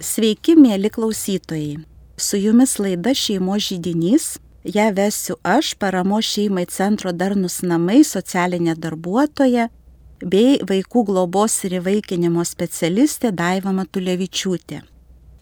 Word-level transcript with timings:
Sveiki, 0.00 0.54
mėly 0.56 0.88
klausytojai. 0.90 1.82
Su 2.16 2.38
jumis 2.40 2.78
laida 2.80 3.12
Šeimo 3.14 3.58
žydinys. 3.60 4.38
Ja 4.64 4.90
vesiu 4.94 5.36
aš, 5.42 5.74
paramo 5.74 6.20
šeimai 6.22 6.64
centro 6.70 7.12
Darnus 7.12 7.60
namai, 7.66 8.00
socialinė 8.06 8.76
darbuotoja 8.78 9.68
bei 10.22 10.60
vaikų 10.62 11.02
globos 11.10 11.58
ir 11.66 11.80
įvaikinimo 11.80 12.44
specialistė 12.46 13.32
Daiva 13.34 13.72
Matulevičiūtė. 13.74 14.80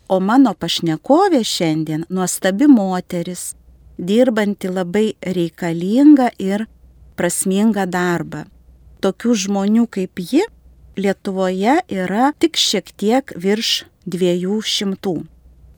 O 0.09 0.19
mano 0.21 0.55
pašnekovė 0.59 1.43
šiandien 1.45 2.07
nuostabi 2.09 2.67
moteris, 2.67 3.53
dirbanti 3.99 4.73
labai 4.73 5.13
reikalingą 5.21 6.31
ir 6.41 6.65
prasmingą 7.15 7.85
darbą. 7.87 8.47
Tokių 9.05 9.37
žmonių 9.45 9.87
kaip 9.87 10.19
ji 10.19 10.43
Lietuvoje 11.01 11.79
yra 11.87 12.33
tik 12.41 12.59
šiek 12.59 12.91
tiek 12.99 13.31
virš 13.37 13.85
dviejų 14.09 14.61
šimtų. 14.65 15.15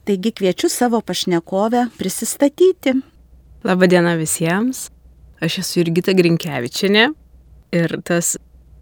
Taigi 0.06 0.32
kviečiu 0.34 0.70
savo 0.70 1.00
pašnekovę 1.00 1.86
prisistatyti. 1.98 2.96
Labadiena 3.62 4.16
visiems, 4.18 4.88
aš 5.42 5.60
esu 5.62 5.80
Jurgita 5.80 6.14
Grinkievičinė 6.18 7.04
ir 7.78 7.94
tas 8.02 8.34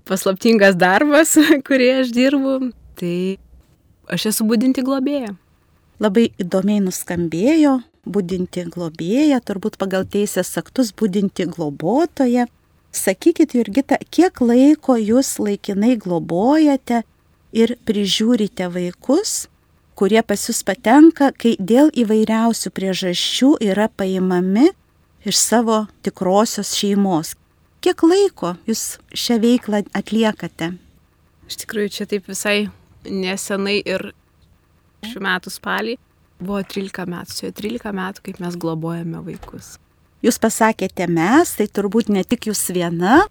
paslaptingas 0.09 0.79
darbas, 0.80 1.37
kurį 1.68 1.91
aš 2.01 2.15
dirbu, 2.16 2.56
tai 3.01 3.37
aš 4.09 4.30
esu 4.32 4.48
būdinti 4.48 4.84
globėja. 4.87 5.34
Labai 6.01 6.30
įdomiai 6.41 6.80
nuskambėjo 6.80 7.77
būdinti 8.09 8.65
globėja, 8.73 9.43
turbūt 9.45 9.77
pagal 9.80 10.07
teisės 10.09 10.54
aktus 10.57 10.95
būdinti 10.96 11.45
globotoje. 11.52 12.46
Sakykit, 12.96 13.52
Jurgita, 13.54 14.01
kiek 14.10 14.41
laiko 14.43 14.96
jūs 14.98 15.37
laikinai 15.38 15.95
globojate 16.01 17.04
ir 17.52 17.77
prižiūrite 17.86 18.68
vaikus, 18.72 19.48
kurie 19.98 20.22
pas 20.24 20.46
jūs 20.48 20.62
patenka, 20.66 21.30
kai 21.36 21.56
dėl 21.59 21.90
įvairiausių 21.92 22.73
priežasčių 22.76 23.54
yra 23.70 23.88
paimami 23.92 24.70
iš 25.29 25.37
savo 25.37 25.84
tikrosios 26.04 26.73
šeimos. 26.79 27.34
Kiek 27.80 28.02
laiko 28.04 28.54
jūs 28.68 28.98
šią 29.16 29.40
veiklą 29.40 29.82
atliekate? 29.96 30.74
Iš 31.48 31.62
tikrųjų, 31.65 31.92
čia 31.96 32.07
taip 32.09 32.29
visai 32.30 32.70
nesenai 33.09 33.80
ir 33.80 34.10
šių 35.09 35.23
metų 35.24 35.52
spalį 35.52 35.96
buvo 36.40 36.62
13 36.64 37.09
metų, 37.09 37.37
čia 37.37 37.52
13 37.57 37.95
metų, 37.96 38.24
kaip 38.26 38.40
mes 38.42 38.57
globojame 38.60 39.23
vaikus. 39.24 39.74
Jūs 40.24 40.37
pasakėte 40.40 41.07
mes, 41.09 41.54
tai 41.57 41.66
turbūt 41.68 42.10
ne 42.12 42.24
tik 42.29 42.51
jūs 42.51 42.66
viena 42.76 43.23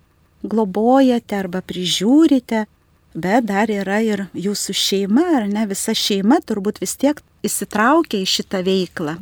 globojate 0.42 1.38
arba 1.38 1.61
prižiūrite, 1.66 2.66
bet 3.14 3.48
dar 3.50 3.72
yra 3.72 4.00
ir 4.06 4.28
jūsų 4.38 4.76
šeima, 4.76 5.26
ar 5.40 5.48
ne, 5.50 5.66
visa 5.70 5.96
šeima 5.96 6.40
turbūt 6.46 6.82
vis 6.84 6.96
tiek 7.00 7.22
įsitraukia 7.46 8.22
į 8.22 8.30
šitą 8.30 8.64
veiklą. 8.66 9.20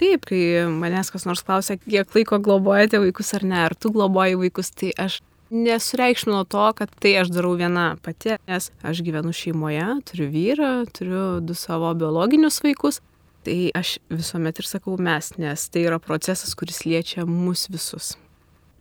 Taip, 0.00 0.24
kai 0.26 0.64
manęs 0.72 1.12
kas 1.14 1.26
nors 1.28 1.44
klausia, 1.46 1.76
kiek 1.78 2.16
laiko 2.16 2.40
globojate 2.42 2.98
vaikus 3.02 3.34
ar 3.36 3.44
ne, 3.46 3.60
ar 3.68 3.76
tu 3.78 3.92
globoji 3.94 4.38
vaikus, 4.40 4.72
tai 4.74 4.90
aš 4.98 5.20
nesureikšminu 5.52 6.44
to, 6.48 6.64
kad 6.78 6.90
tai 6.98 7.12
aš 7.20 7.30
darau 7.30 7.52
viena 7.60 7.92
pati, 8.02 8.38
nes 8.48 8.70
aš 8.82 9.02
gyvenu 9.04 9.34
šeimoje, 9.36 9.84
turiu 10.08 10.28
vyrą, 10.32 10.72
turiu 10.96 11.26
du 11.44 11.54
savo 11.54 11.92
biologinius 11.98 12.62
vaikus, 12.64 13.02
tai 13.44 13.68
aš 13.76 13.98
visuomet 14.10 14.58
ir 14.58 14.68
sakau 14.68 14.96
mes, 14.96 15.34
nes 15.36 15.68
tai 15.68 15.84
yra 15.84 16.00
procesas, 16.00 16.56
kuris 16.56 16.82
liečia 16.88 17.26
mus 17.28 17.68
visus. 17.70 18.14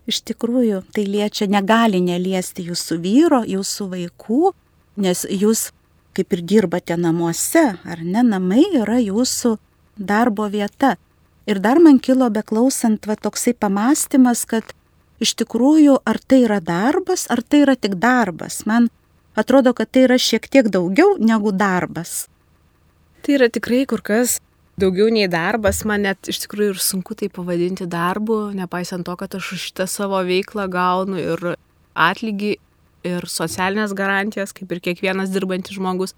Iš 0.09 0.23
tikrųjų, 0.31 0.81
tai 0.95 1.05
liečia, 1.05 1.45
negali 1.45 2.01
neliesti 2.01 2.65
jūsų 2.65 2.97
vyro, 3.03 3.43
jūsų 3.45 3.87
vaikų, 3.91 4.53
nes 5.01 5.25
jūs 5.29 5.69
kaip 6.17 6.33
ir 6.35 6.41
dirbate 6.43 6.97
namuose, 6.97 7.63
ar 7.85 8.01
ne, 8.03 8.23
namai 8.25 8.65
yra 8.81 8.97
jūsų 8.99 9.55
darbo 9.95 10.47
vieta. 10.51 10.95
Ir 11.49 11.61
dar 11.61 11.79
man 11.79 11.99
kilo 11.99 12.29
beklausant 12.33 13.07
va 13.07 13.15
toksai 13.15 13.53
pamastymas, 13.57 14.43
kad 14.45 14.73
iš 15.21 15.35
tikrųjų, 15.39 16.01
ar 16.05 16.19
tai 16.19 16.43
yra 16.45 16.59
darbas, 16.61 17.27
ar 17.31 17.41
tai 17.41 17.63
yra 17.65 17.77
tik 17.77 17.97
darbas. 18.01 18.63
Man 18.65 18.89
atrodo, 19.37 19.73
kad 19.77 19.91
tai 19.93 20.05
yra 20.09 20.17
šiek 20.21 20.49
tiek 20.51 20.69
daugiau 20.73 21.15
negu 21.19 21.53
darbas. 21.55 22.27
Tai 23.21 23.37
yra 23.37 23.49
tikrai 23.53 23.85
kur 23.89 24.01
kas 24.01 24.39
daugiau 24.79 25.09
nei 25.11 25.27
darbas, 25.31 25.83
man 25.87 26.05
net 26.07 26.29
iš 26.31 26.43
tikrųjų 26.45 26.75
ir 26.75 26.81
sunku 26.81 27.15
tai 27.17 27.29
pavadinti 27.33 27.87
darbu, 27.89 28.51
nepaisant 28.57 29.05
to, 29.07 29.15
kad 29.19 29.35
aš 29.37 29.53
už 29.55 29.67
šitą 29.69 29.87
savo 29.89 30.21
veiklą 30.27 30.67
gaunu 30.71 31.19
ir 31.19 31.53
atlygį, 31.95 32.55
ir 33.07 33.25
socialinės 33.29 33.95
garantijas, 33.97 34.53
kaip 34.53 34.71
ir 34.71 34.81
kiekvienas 34.85 35.31
dirbantis 35.33 35.77
žmogus, 35.77 36.13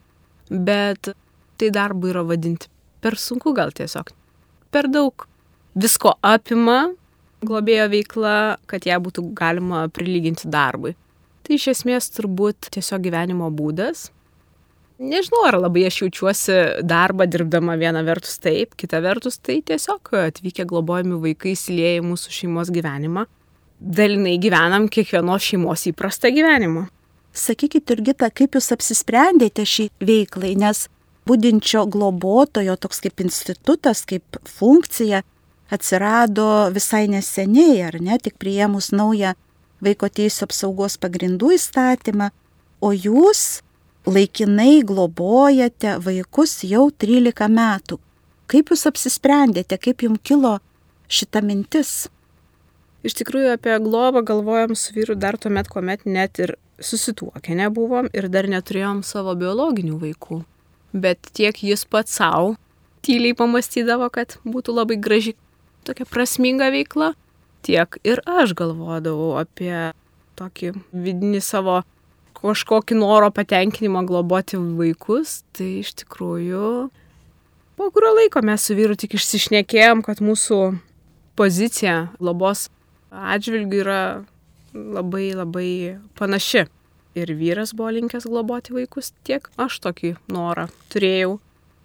bet 0.49 1.13
tai 1.57 1.69
darbu 1.73 2.11
yra 2.11 2.23
vadinti 2.27 2.69
per 3.03 3.17
sunku 3.19 3.53
gal 3.55 3.71
tiesiog. 3.75 4.11
Per 4.71 4.89
daug 4.91 5.27
visko 5.75 6.15
apima 6.23 6.93
globėjo 7.43 7.87
veikla, 7.91 8.35
kad 8.69 8.85
ją 8.87 8.99
būtų 9.03 9.25
galima 9.35 9.87
prilyginti 9.91 10.49
darbui. 10.51 10.95
Tai 11.43 11.57
iš 11.57 11.69
esmės 11.73 12.07
turbūt 12.15 12.69
tiesiog 12.71 13.03
gyvenimo 13.03 13.49
būdas, 13.51 14.07
Nežinau, 15.01 15.41
ar 15.47 15.57
labai 15.57 15.87
aš 15.89 16.03
jaučiuosi 16.03 16.55
darbą 16.85 17.25
dirbdama 17.25 17.73
viena 17.81 18.03
vertus 18.05 18.37
taip, 18.37 18.75
kita 18.77 18.99
vertus 19.01 19.39
tai 19.41 19.57
tiesiog 19.65 20.11
atvykę 20.27 20.67
globojami 20.69 21.17
vaikai 21.23 21.55
įsilieja 21.55 22.01
į 22.01 22.05
mūsų 22.11 22.33
šeimos 22.35 22.69
gyvenimą. 22.73 23.25
Dalinai 23.81 24.37
gyvenam 24.39 24.85
kiekvienos 24.93 25.49
šeimos 25.49 25.87
įprastą 25.89 26.29
gyvenimą. 26.35 26.85
Sakykit, 27.33 27.89
Irgita, 27.89 28.29
kaip 28.29 28.53
jūs 28.53 28.69
apsisprendėte 28.75 29.65
šį 29.65 29.87
veiklai, 30.05 30.53
nes 30.61 30.85
būdinčio 31.25 31.87
globotojo 31.89 32.77
toks 32.77 33.01
kaip 33.01 33.23
institutas, 33.25 34.03
kaip 34.05 34.37
funkcija 34.45 35.23
atsirado 35.73 36.69
visai 36.75 37.07
neseniai, 37.09 37.81
ar 37.87 37.97
ne, 37.97 38.19
tik 38.21 38.37
priėmus 38.37 38.91
naują 38.93 39.33
vaiko 39.83 40.07
teisų 40.07 40.45
apsaugos 40.45 40.99
pagrindų 41.01 41.55
įstatymą, 41.57 42.29
o 42.85 42.93
jūs 42.93 43.63
laikinai 44.05 44.83
globojate 44.83 45.97
vaikus 46.03 46.63
jau 46.67 46.89
13 46.91 47.47
metų. 47.49 47.99
Kaip 48.51 48.73
jūs 48.73 48.83
apsisprendėte, 48.89 49.77
kaip 49.79 50.03
jums 50.03 50.21
kilo 50.23 50.57
šita 51.07 51.41
mintis? 51.45 52.09
Iš 53.03 53.15
tikrųjų 53.19 53.55
apie 53.55 53.77
globą 53.83 54.23
galvojom 54.23 54.75
su 54.79 54.93
vyru 54.95 55.15
dar 55.19 55.37
tuomet, 55.39 55.67
kuomet 55.71 56.05
net 56.05 56.39
ir 56.39 56.55
susituokę 56.83 57.55
nebuvom 57.55 58.09
ir 58.15 58.29
dar 58.31 58.47
neturėjom 58.51 59.03
savo 59.07 59.35
biologinių 59.39 59.99
vaikų. 60.01 60.43
Bet 60.93 61.31
tiek 61.33 61.57
jis 61.63 61.85
pats 61.89 62.19
savo 62.19 62.55
tyliai 63.03 63.35
pamastydavo, 63.35 64.07
kad 64.13 64.37
būtų 64.47 64.75
labai 64.75 64.99
graži 64.99 65.35
tokia 65.83 66.07
prasminga 66.07 66.69
veikla, 66.71 67.13
tiek 67.63 67.97
ir 68.07 68.21
aš 68.27 68.55
galvodavau 68.55 69.33
apie 69.39 69.91
tokį 70.39 70.73
vidinį 70.91 71.41
savo 71.43 71.81
kažkokį 72.43 72.97
noro 72.99 73.31
patenkinimą 73.33 74.03
globoti 74.07 74.59
vaikus, 74.59 75.41
tai 75.55 75.79
iš 75.81 75.93
tikrųjų 76.03 76.89
po 77.79 77.89
kurio 77.91 78.13
laiko 78.17 78.43
mes 78.45 78.65
su 78.67 78.75
vyru 78.77 78.97
tik 78.99 79.15
išsišnekėjom, 79.17 80.03
kad 80.05 80.21
mūsų 80.23 80.59
pozicija 81.39 82.13
globos 82.19 82.67
atžvilgių 83.13 83.79
yra 83.81 84.01
labai 84.73 85.31
labai 85.37 85.71
panaši. 86.19 86.67
Ir 87.13 87.29
vyras 87.37 87.75
buvo 87.77 87.91
linkęs 87.93 88.25
globoti 88.25 88.73
vaikus, 88.73 89.11
tiek 89.25 89.45
aš 89.61 89.77
tokį 89.83 90.15
norą 90.33 90.65
turėjau. 90.93 91.37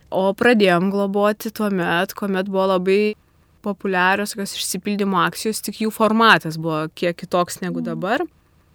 O 0.09 0.23
pradėjom 0.33 0.89
globoti 0.89 1.53
tuo 1.53 1.69
met, 1.69 2.15
kuomet 2.17 2.49
buvo 2.49 2.65
labai 2.71 3.03
populiarios 3.61 4.33
tokios 4.33 4.55
išsipildymo 4.57 5.21
akcijos, 5.21 5.61
tik 5.61 5.83
jų 5.85 5.93
formatas 5.93 6.57
buvo 6.57 6.87
kiek 6.97 7.17
kitoks 7.19 7.61
negu 7.61 7.83
mm. 7.83 7.89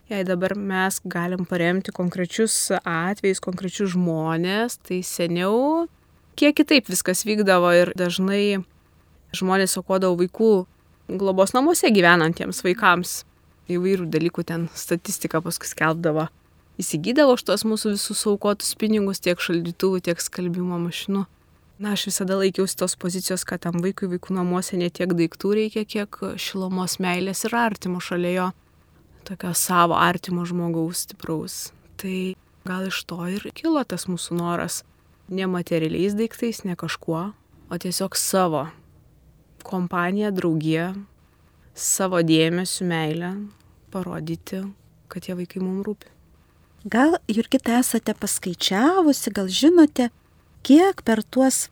Jei 0.09 0.24
dabar 0.24 0.56
mes 0.56 1.00
galim 1.06 1.46
paremti 1.47 1.94
konkrečius 1.96 2.56
atvejus, 2.84 3.41
konkrečius 3.44 3.94
žmonės, 3.96 4.78
tai 4.84 5.02
seniau 5.06 5.88
kiek 6.40 6.56
kitaip 6.57 6.89
viskas 6.92 7.24
vykdavo 7.28 7.72
ir 7.78 7.94
dažnai 7.98 8.63
žmonės 9.33 9.78
aukodavo 9.80 10.18
vaikų 10.19 10.54
globos 11.07 11.54
namuose 11.56 11.92
gyvenantiems 11.94 12.63
vaikams. 12.66 13.22
Įvairių 13.72 14.10
dalykų 14.12 14.44
ten 14.44 14.66
statistika 14.75 15.39
paskui 15.42 15.69
skelbdavo. 15.69 16.28
Įsigydavo 16.81 17.38
už 17.38 17.45
tos 17.48 17.63
mūsų 17.63 17.94
visus 17.94 18.25
aukotus 18.28 18.74
pinigus 18.75 19.24
tiek 19.24 19.39
šaldytuvų, 19.39 20.01
tiek 20.04 20.19
skalbimo 20.19 20.80
mašinų. 20.83 21.24
Na, 21.80 21.94
aš 21.95 22.10
visada 22.10 22.36
laikiausi 22.38 22.75
tos 22.78 22.98
pozicijos, 23.00 23.45
kad 23.48 23.63
tam 23.63 23.80
vaikui 23.83 24.10
vaikų 24.12 24.36
namuose 24.36 24.78
ne 24.78 24.89
tiek 24.94 25.13
daiktų 25.16 25.54
reikia, 25.57 25.86
kiek 25.88 26.19
šilumos 26.36 27.00
meilės 27.04 27.45
ir 27.48 27.56
artimo 27.57 28.04
šalia 28.04 28.33
jo 28.36 28.50
tokio 29.25 29.54
savo 29.58 29.98
artimo 29.98 30.46
žmogaus 30.46 31.06
stipraus. 31.08 31.72
Tai 31.98 32.36
gal 32.68 32.88
iš 32.88 33.04
to 33.10 33.20
ir 33.31 33.50
kilo 33.56 33.84
tas 33.84 34.08
mūsų 34.08 34.38
noras 34.40 34.84
ne 35.30 35.48
materialiais 35.48 36.16
daiktais, 36.18 36.64
ne 36.68 36.75
kažkuo, 36.75 37.31
o 37.70 37.78
tiesiog 37.80 38.18
savo 38.20 38.68
kompaniją, 39.64 40.31
draugiją, 40.36 40.90
savo 41.74 42.20
dėmesio, 42.22 42.86
meilę 42.88 43.34
parodyti, 43.94 44.64
kad 45.08 45.26
tie 45.26 45.38
vaikai 45.38 45.64
mums 45.64 45.86
rūpi. 45.88 46.12
Gal, 46.84 47.16
Jurgita, 47.31 47.78
esate 47.80 48.12
paskaičiavusi, 48.19 49.31
gal 49.31 49.48
žinote, 49.48 50.10
kiek 50.68 51.00
per 51.08 51.24
tuos 51.24 51.69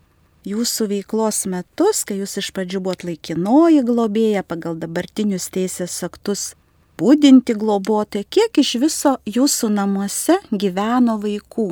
jūsų 0.47 0.87
veiklos 0.93 1.43
metus, 1.51 2.05
kai 2.07 2.21
jūs 2.21 2.37
iš 2.39 2.51
pradžių 2.55 2.79
buvot 2.85 3.03
laikinoji 3.05 3.83
globėja 3.85 4.45
pagal 4.47 4.79
dabartinius 4.79 5.49
teisės 5.53 5.99
aktus, 6.07 6.53
būdinti 7.01 7.55
globotoja, 7.57 8.27
kiek 8.29 8.61
iš 8.61 8.75
viso 8.81 9.15
jūsų 9.25 9.71
namuose 9.73 10.37
gyveno 10.51 11.17
vaikų? 11.21 11.69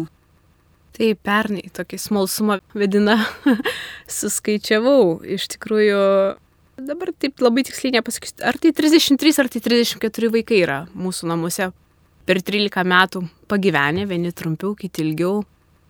Tai 0.99 1.09
pernai 1.23 1.69
tokį 1.71 1.99
smalsumą 2.01 2.59
vedina 2.75 3.15
suskaičiavau. 4.19 5.21
Iš 5.37 5.45
tikrųjų, 5.55 5.99
dabar 6.89 7.13
taip 7.15 7.39
labai 7.45 7.63
tiksliai 7.67 7.99
nepasakysiu, 7.99 8.41
ar 8.43 8.57
tai 8.59 8.73
33 8.75 9.39
ar 9.43 9.51
tai 9.53 9.61
34 9.63 10.33
vaikai 10.33 10.63
yra 10.65 10.79
mūsų 10.91 11.29
namuose 11.31 11.69
per 12.27 12.41
13 12.45 12.83
metų 12.85 13.23
pagyvenę, 13.49 14.03
vieni 14.09 14.33
trumpiau, 14.35 14.75
kiti 14.77 15.05
ilgiau. 15.05 15.43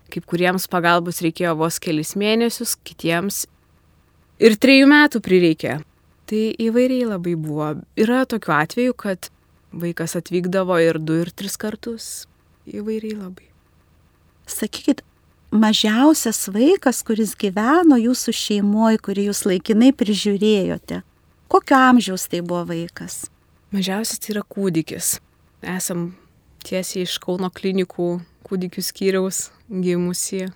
Kaip 0.09 0.25
kuriems 0.29 0.65
pagalbos 0.71 1.19
reikėjo 1.21 1.51
vos 1.59 1.77
kelis 1.81 2.15
mėnesius, 2.17 2.73
kitiems 2.81 3.43
ir 4.41 4.55
trejų 4.57 4.87
metų 4.89 5.21
prireikė. 5.25 5.79
Tai 6.29 6.41
įvairiai 6.61 7.07
labai 7.09 7.33
buvo. 7.39 7.71
Yra 7.97 8.21
tokių 8.29 8.53
atvejų, 8.53 8.95
kad 9.01 9.31
vaikas 9.73 10.13
atvykdavo 10.19 10.77
ir 10.83 10.99
du, 11.01 11.17
ir 11.23 11.31
tris 11.33 11.57
kartus. 11.57 12.27
Įvairiai 12.69 13.17
labai. 13.17 13.47
Sakykit, 14.49 15.01
mažiausias 15.49 16.43
vaikas, 16.53 17.01
kuris 17.05 17.33
gyveno 17.39 17.97
jūsų 17.97 18.33
šeimoje, 18.35 19.01
kurį 19.05 19.29
jūs 19.29 19.43
laikinai 19.49 19.89
prižiūrėjote, 19.97 21.01
kokio 21.49 21.81
amžiaus 21.89 22.27
tai 22.29 22.43
buvo 22.45 22.63
vaikas? 22.69 23.23
Mažiausias 23.73 24.21
tai 24.21 24.35
yra 24.35 24.45
kūdikis. 24.45 25.17
Esam 25.65 26.11
tiesiai 26.65 27.05
iš 27.05 27.17
Kauno 27.21 27.49
klinikų 27.53 28.11
kūdikių 28.45 28.85
skyriaus 28.85 29.47
gimusi, 29.69 30.47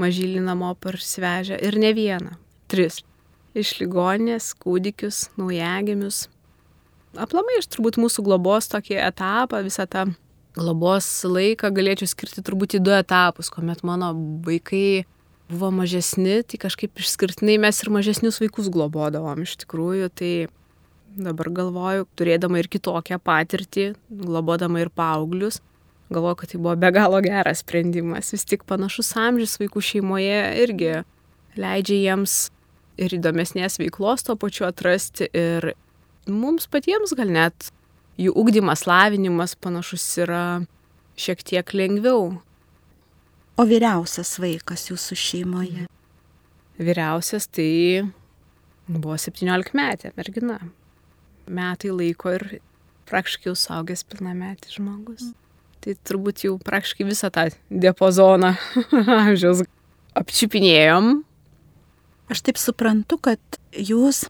mažylį 0.00 0.42
namo 0.44 0.72
parsivežę 0.80 1.60
ir 1.60 1.78
ne 1.80 1.92
vieną, 1.96 2.36
tris. 2.68 3.00
Iš 3.52 3.74
ligoninės, 3.82 4.52
kūdikius, 4.56 5.26
naujagimius. 5.36 6.26
Aplamai 7.20 7.58
aš 7.60 7.68
turbūt 7.74 7.98
mūsų 8.00 8.24
globos 8.24 8.70
tokį 8.72 8.96
etapą, 9.04 9.60
visą 9.66 9.84
tą 9.84 10.06
globos 10.56 11.08
laiką 11.28 11.68
galėčiau 11.76 12.08
skirti 12.08 12.44
turbūt 12.44 12.78
į 12.78 12.82
du 12.86 12.94
etapus, 12.96 13.50
kuomet 13.52 13.82
mano 13.84 14.12
vaikai 14.46 15.04
buvo 15.52 15.68
mažesni, 15.82 16.40
tai 16.48 16.60
kažkaip 16.60 16.96
išskirtinai 17.00 17.58
mes 17.60 17.82
ir 17.84 17.92
mažesnius 17.92 18.40
vaikus 18.40 18.70
globodavom 18.72 19.44
iš 19.44 19.58
tikrųjų, 19.64 20.08
tai 20.16 20.32
dabar 21.12 21.50
galvoju, 21.52 22.08
turėdama 22.16 22.62
ir 22.62 22.70
kitokią 22.72 23.20
patirtį, 23.20 23.90
globodama 24.08 24.80
ir 24.80 24.88
paauglius, 24.88 25.60
galvoju, 26.12 26.40
kad 26.40 26.52
tai 26.52 26.60
buvo 26.60 26.76
be 26.80 26.92
galo 26.94 27.20
geras 27.24 27.60
sprendimas. 27.64 28.32
Vis 28.32 28.48
tik 28.48 28.64
panašus 28.68 29.12
amžius 29.20 29.58
vaikų 29.60 29.84
šeimoje 29.84 30.40
irgi 30.64 30.94
leidžia 31.60 32.00
jiems 32.00 32.36
ir 33.00 33.14
įdomesnės 33.16 33.78
veiklos 33.80 34.26
to 34.26 34.36
pačiu 34.40 34.66
atrasti 34.68 35.28
ir 35.32 35.72
mums 36.28 36.68
patiems 36.70 37.14
gal 37.18 37.32
net 37.32 37.70
jų 38.20 38.34
ugdymas, 38.38 38.86
lavinimas 38.86 39.54
panašus 39.56 40.04
yra 40.22 40.44
šiek 41.18 41.42
tiek 41.46 41.74
lengviau. 41.74 42.36
O 43.56 43.64
vyriausias 43.68 44.36
vaikas 44.40 44.88
jūsų 44.90 45.18
šeimoje? 45.18 45.86
Vyriausias 46.80 47.48
tai 47.52 48.04
buvo 48.88 49.16
17 49.20 49.76
metė 49.76 50.12
mergina. 50.16 50.58
Metai 51.52 51.90
laiko 51.92 52.32
ir 52.32 52.46
praktiškai 53.10 53.50
jau 53.50 53.56
saugęs 53.58 54.04
pilnametis 54.08 54.78
žmogus. 54.78 55.32
Tai 55.82 55.96
turbūt 56.06 56.44
jau 56.46 56.54
praktiškai 56.62 57.06
visą 57.08 57.28
tą 57.34 57.48
diapazoną 57.68 58.54
amžiaus 59.18 59.64
apčipinėjom. 60.18 61.20
Aš 62.32 62.40
taip 62.46 62.56
suprantu, 62.56 63.18
kad 63.20 63.40
jūs 63.76 64.22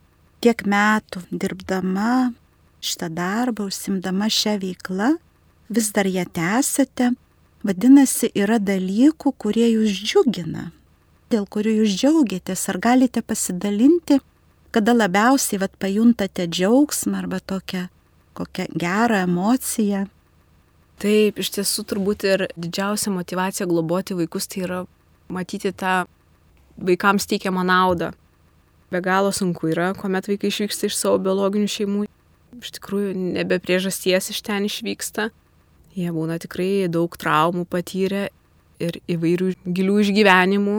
tiek 0.42 0.64
metų 0.66 1.20
dirbdama 1.30 2.32
šitą 2.82 3.06
darbą, 3.14 3.68
užsimdama 3.70 4.26
šią 4.26 4.56
veiklą, 4.58 5.12
vis 5.70 5.90
dar 5.94 6.08
ją 6.10 6.24
tęsate. 6.26 7.12
Vadinasi, 7.62 8.32
yra 8.34 8.58
dalykų, 8.58 9.30
kurie 9.38 9.68
jūs 9.70 9.94
džiugina, 10.02 10.72
dėl 11.30 11.46
kurių 11.46 11.76
jūs 11.76 11.94
džiaugiatės. 12.00 12.64
Ar 12.72 12.80
galite 12.82 13.22
pasidalinti, 13.22 14.18
kada 14.74 14.96
labiausiai 14.96 15.60
vat, 15.62 15.76
pajuntate 15.78 16.48
džiaugsmą 16.50 17.20
arba 17.20 17.38
tokią 17.38 17.84
kokią 18.34 18.66
gerą 18.82 19.20
emociją? 19.28 20.08
Taip, 20.98 21.38
iš 21.38 21.52
tiesų 21.54 21.86
turbūt 21.86 22.26
ir 22.26 22.48
didžiausia 22.58 23.14
motivacija 23.14 23.68
globoti 23.70 24.18
vaikus 24.18 24.50
tai 24.50 24.66
yra 24.66 24.82
matyti 25.30 25.70
tą 25.70 26.02
vaikams 26.76 27.28
teikiamą 27.30 27.64
naudą. 27.66 28.12
Be 28.92 29.00
galo 29.00 29.32
sunku 29.32 29.72
yra, 29.72 29.92
kuomet 29.96 30.28
vaikai 30.28 30.50
išvyksta 30.52 30.88
iš 30.90 30.98
savo 31.00 31.20
biologinių 31.24 31.70
šeimų 31.70 32.08
iš 32.60 32.72
tikrųjų 32.76 33.14
nebe 33.38 33.58
priežasties 33.62 34.30
iš 34.32 34.42
ten 34.44 34.66
išvyksta. 34.68 35.30
Jie 35.96 36.12
būna 36.12 36.38
tikrai 36.42 36.88
daug 36.92 37.14
traumų 37.20 37.64
patyrę 37.68 38.28
ir 38.82 38.98
įvairių 39.10 39.52
gilių 39.64 39.98
išgyvenimų. 40.04 40.78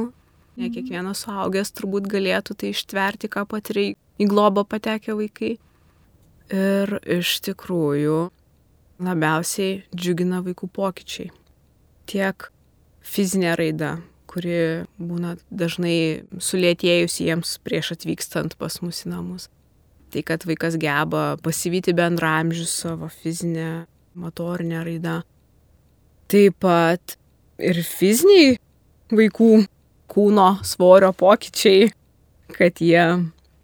Ne 0.54 0.68
mhm. 0.68 0.74
kiekvienas 0.75 1.24
suaugęs 1.25 1.74
turbūt 1.74 2.10
galėtų 2.10 2.57
tai 2.60 2.74
ištverti, 2.74 3.30
ką 3.31 3.45
patiria 3.50 3.94
į 4.22 4.30
globą 4.30 4.66
patekę 4.69 5.16
vaikai. 5.18 5.56
Ir 6.54 6.98
iš 7.10 7.40
tikrųjų 7.48 8.28
labiausiai 9.04 9.81
džiugina 9.95 10.44
vaikų 10.45 10.69
pokyčiai. 10.75 11.31
Tiek 12.10 12.50
fizinė 13.01 13.56
raida, 13.57 13.95
kuri 14.33 14.85
būna 14.97 15.35
dažnai 15.53 16.25
sulėtėjusi 16.41 17.30
jiems 17.30 17.59
prieš 17.65 17.94
atvykstant 17.97 18.57
pas 18.57 18.81
mus 18.81 19.06
į 19.06 19.13
namus 19.13 19.51
tai 20.13 20.21
kad 20.21 20.45
vaikas 20.45 20.77
geba 20.77 21.33
pasivyti 21.41 21.94
bendramžių 21.97 22.65
savo 22.69 23.09
fizinę, 23.09 23.85
motorinę 24.13 24.83
raidą. 24.85 25.21
Taip 26.30 26.59
pat 26.62 27.15
ir 27.57 27.80
fiziniai 27.85 28.57
vaikų 29.13 29.65
kūno 30.13 30.50
svorio 30.65 31.09
pokyčiai, 31.18 31.89
kad 32.53 32.81
jie 32.81 33.06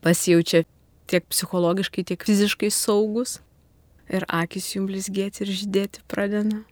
pasijaučia 0.06 0.64
tiek 1.10 1.26
psichologiškai, 1.30 2.06
tiek 2.10 2.26
fiziškai 2.26 2.72
saugus 2.74 3.40
ir 4.10 4.26
akis 4.26 4.74
jums 4.74 4.90
blizgėti 4.90 5.46
ir 5.46 5.54
žydėti 5.54 6.06
pradeda. 6.10 6.64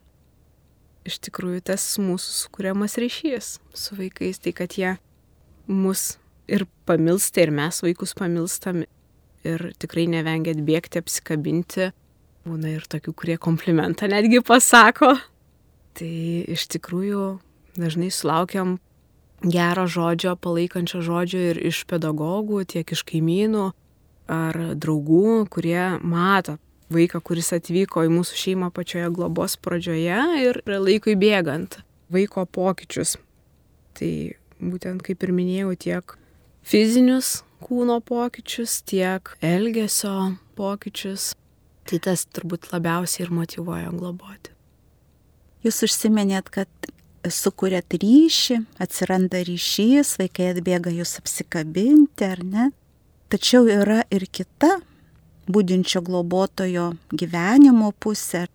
Iš 1.07 1.21
tikrųjų, 1.23 1.61
tas 1.69 1.83
mūsų 2.03 2.33
sukūriamas 2.41 2.97
ryšys 2.99 3.53
su 3.71 3.95
vaikais, 3.95 4.41
tai 4.43 4.51
kad 4.51 4.75
jie 4.75 4.97
mus 5.71 6.17
ir 6.51 6.65
pamilsta, 6.87 7.45
ir 7.45 7.53
mes 7.55 7.79
vaikus 7.83 8.11
pamilstame 8.17 8.89
ir 9.47 9.69
tikrai 9.79 10.03
nevengėt 10.11 10.59
bėgti, 10.67 10.99
apsikabinti. 10.99 11.91
Būna 12.47 12.73
ir 12.75 12.83
tokių, 12.91 13.13
kurie 13.15 13.37
komplimentą 13.39 14.07
netgi 14.11 14.41
pasako. 14.43 15.13
Tai 15.97 16.11
iš 16.51 16.67
tikrųjų 16.75 17.23
dažnai 17.79 18.11
sulaukiam 18.11 18.77
gero 19.47 19.87
žodžio, 19.87 20.35
palaikančio 20.39 21.01
žodžio 21.05 21.41
ir 21.53 21.63
iš 21.71 21.85
pedagogų, 21.87 22.65
tiek 22.67 22.91
iš 22.91 23.03
kaimynų 23.07 23.69
ar 24.31 24.59
draugų, 24.75 25.47
kurie 25.51 25.83
mato 26.03 26.57
vaiką, 26.93 27.21
kuris 27.23 27.51
atvyko 27.55 28.05
į 28.07 28.11
mūsų 28.13 28.39
šeimą 28.41 28.71
pačioje 28.75 29.09
globos 29.15 29.57
pradžioje 29.59 30.19
ir 30.43 30.61
laikui 30.67 31.17
bėgant 31.19 31.79
vaiko 32.13 32.45
pokyčius. 32.45 33.17
Tai 33.97 34.11
būtent 34.61 35.03
kaip 35.05 35.23
ir 35.25 35.33
minėjau, 35.35 35.73
tiek 35.75 36.17
fizinius 36.67 37.41
kūno 37.63 37.99
pokyčius, 38.05 38.81
tiek 38.87 39.33
elgesio 39.41 40.37
pokyčius. 40.57 41.33
Tai 41.87 41.99
tas 42.03 42.25
turbūt 42.35 42.69
labiausiai 42.73 43.25
ir 43.25 43.33
motivuoja 43.33 43.91
globoti. 43.95 44.51
Jūs 45.63 45.79
užsiminėt, 45.87 46.51
kad 46.53 46.69
sukūrėt 47.27 47.95
ryšį, 47.99 48.59
atsiranda 48.83 49.41
ryšys, 49.47 50.15
vaikai 50.19 50.51
atbėga 50.53 50.91
jūs 50.93 51.17
apsikabinti 51.21 52.27
ar 52.27 52.43
ne. 52.45 52.67
Tačiau 53.31 53.67
yra 53.67 54.03
ir 54.13 54.27
kita 54.31 54.77
būdinčio 55.47 56.01
globotojo 56.05 56.91
gyvenimo 57.11 57.91
pusė, 57.99 58.45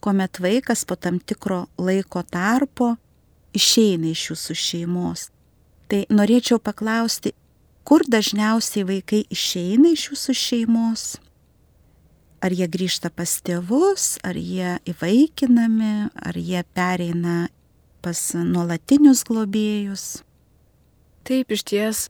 kuomet 0.00 0.40
vaikas 0.40 0.84
po 0.88 0.96
tam 0.96 1.18
tikro 1.20 1.66
laiko 1.78 2.22
tarpo 2.22 2.94
išeina 3.56 4.12
iš 4.12 4.30
jūsų 4.32 4.56
šeimos. 4.62 5.28
Tai 5.88 6.04
norėčiau 6.12 6.60
paklausti, 6.60 7.32
kur 7.88 8.04
dažniausiai 8.04 8.84
vaikai 8.88 9.22
išeina 9.32 9.94
iš 9.94 10.10
jūsų 10.10 10.36
šeimos? 10.36 11.06
Ar 12.44 12.54
jie 12.54 12.68
grįžta 12.70 13.10
pas 13.10 13.32
tėvus, 13.42 14.18
ar 14.22 14.36
jie 14.38 14.76
įvaikinami, 14.86 16.10
ar 16.14 16.36
jie 16.38 16.62
pereina 16.76 17.48
pas 18.04 18.20
nuolatinius 18.36 19.24
globėjus? 19.26 20.04
Taip, 21.26 21.50
iš 21.50 21.64
ties 21.66 22.04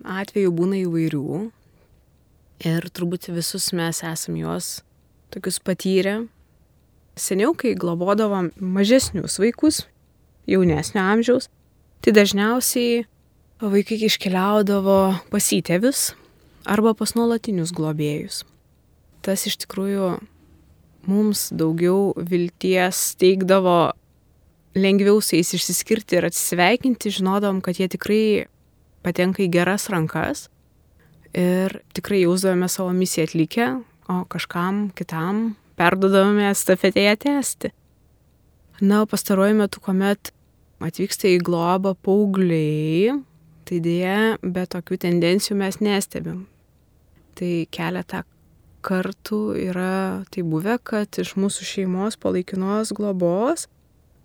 atvejų 0.00 0.54
būna 0.56 0.80
įvairių 0.86 1.50
ir 2.64 2.88
turbūt 2.94 3.28
visus 3.34 3.72
mes 3.76 4.02
esam 4.04 4.36
juos 4.38 4.80
tokius 5.34 5.58
patyrę. 5.60 6.26
Seniau, 7.16 7.54
kai 7.56 7.74
globodavom 7.76 8.50
mažesnius 8.60 9.38
vaikus, 9.40 9.86
jaunesnio 10.48 11.00
amžiaus, 11.00 11.48
tai 12.04 12.12
dažniausiai 12.16 13.06
vaikai 13.60 13.98
iškeliaudavo 14.04 14.98
pas 15.32 15.52
įtėvius 15.56 16.10
arba 16.68 16.92
pas 16.98 17.14
nuolatinius 17.16 17.72
globėjus. 17.76 18.42
Tas 19.24 19.46
iš 19.48 19.56
tikrųjų 19.64 20.16
mums 21.08 21.48
daugiau 21.56 22.12
vilties 22.16 23.14
teikdavo 23.20 23.94
lengviau 24.76 25.22
su 25.24 25.38
jais 25.38 25.54
išsiskirti 25.56 26.18
ir 26.18 26.28
atsisveikinti, 26.28 27.14
žinodom, 27.16 27.62
kad 27.64 27.80
jie 27.80 27.88
tikrai 27.88 28.46
patenka 29.06 29.40
į 29.44 29.48
geras 29.54 29.88
rankas 29.92 30.50
ir 31.36 31.80
tikrai 31.96 32.22
jausdavome 32.24 32.68
savo 32.68 32.92
misiją 32.96 33.26
atlikę, 33.28 33.68
o 34.08 34.22
kažkam 34.30 34.88
kitam 34.96 35.54
perdodavome 35.76 36.48
stafetėje 36.56 37.16
tęsti. 37.26 37.72
Na, 38.80 39.04
pastaruoju 39.08 39.56
metu, 39.56 39.80
kuomet 39.80 40.32
atvyksta 40.84 41.28
į 41.32 41.40
globą 41.44 41.94
paaugliai, 42.04 43.16
tai 43.68 43.80
dėja, 43.84 44.36
be 44.42 44.66
tokių 44.68 44.98
tendencijų 45.06 45.56
mes 45.60 45.80
nestebim. 45.84 46.44
Tai 47.36 47.52
keletą 47.72 48.22
kartų 48.86 49.40
yra 49.66 50.24
tai 50.32 50.44
buvę, 50.46 50.78
kad 50.84 51.18
iš 51.20 51.34
mūsų 51.40 51.66
šeimos 51.66 52.16
palaikinos 52.20 52.92
globos 52.96 53.66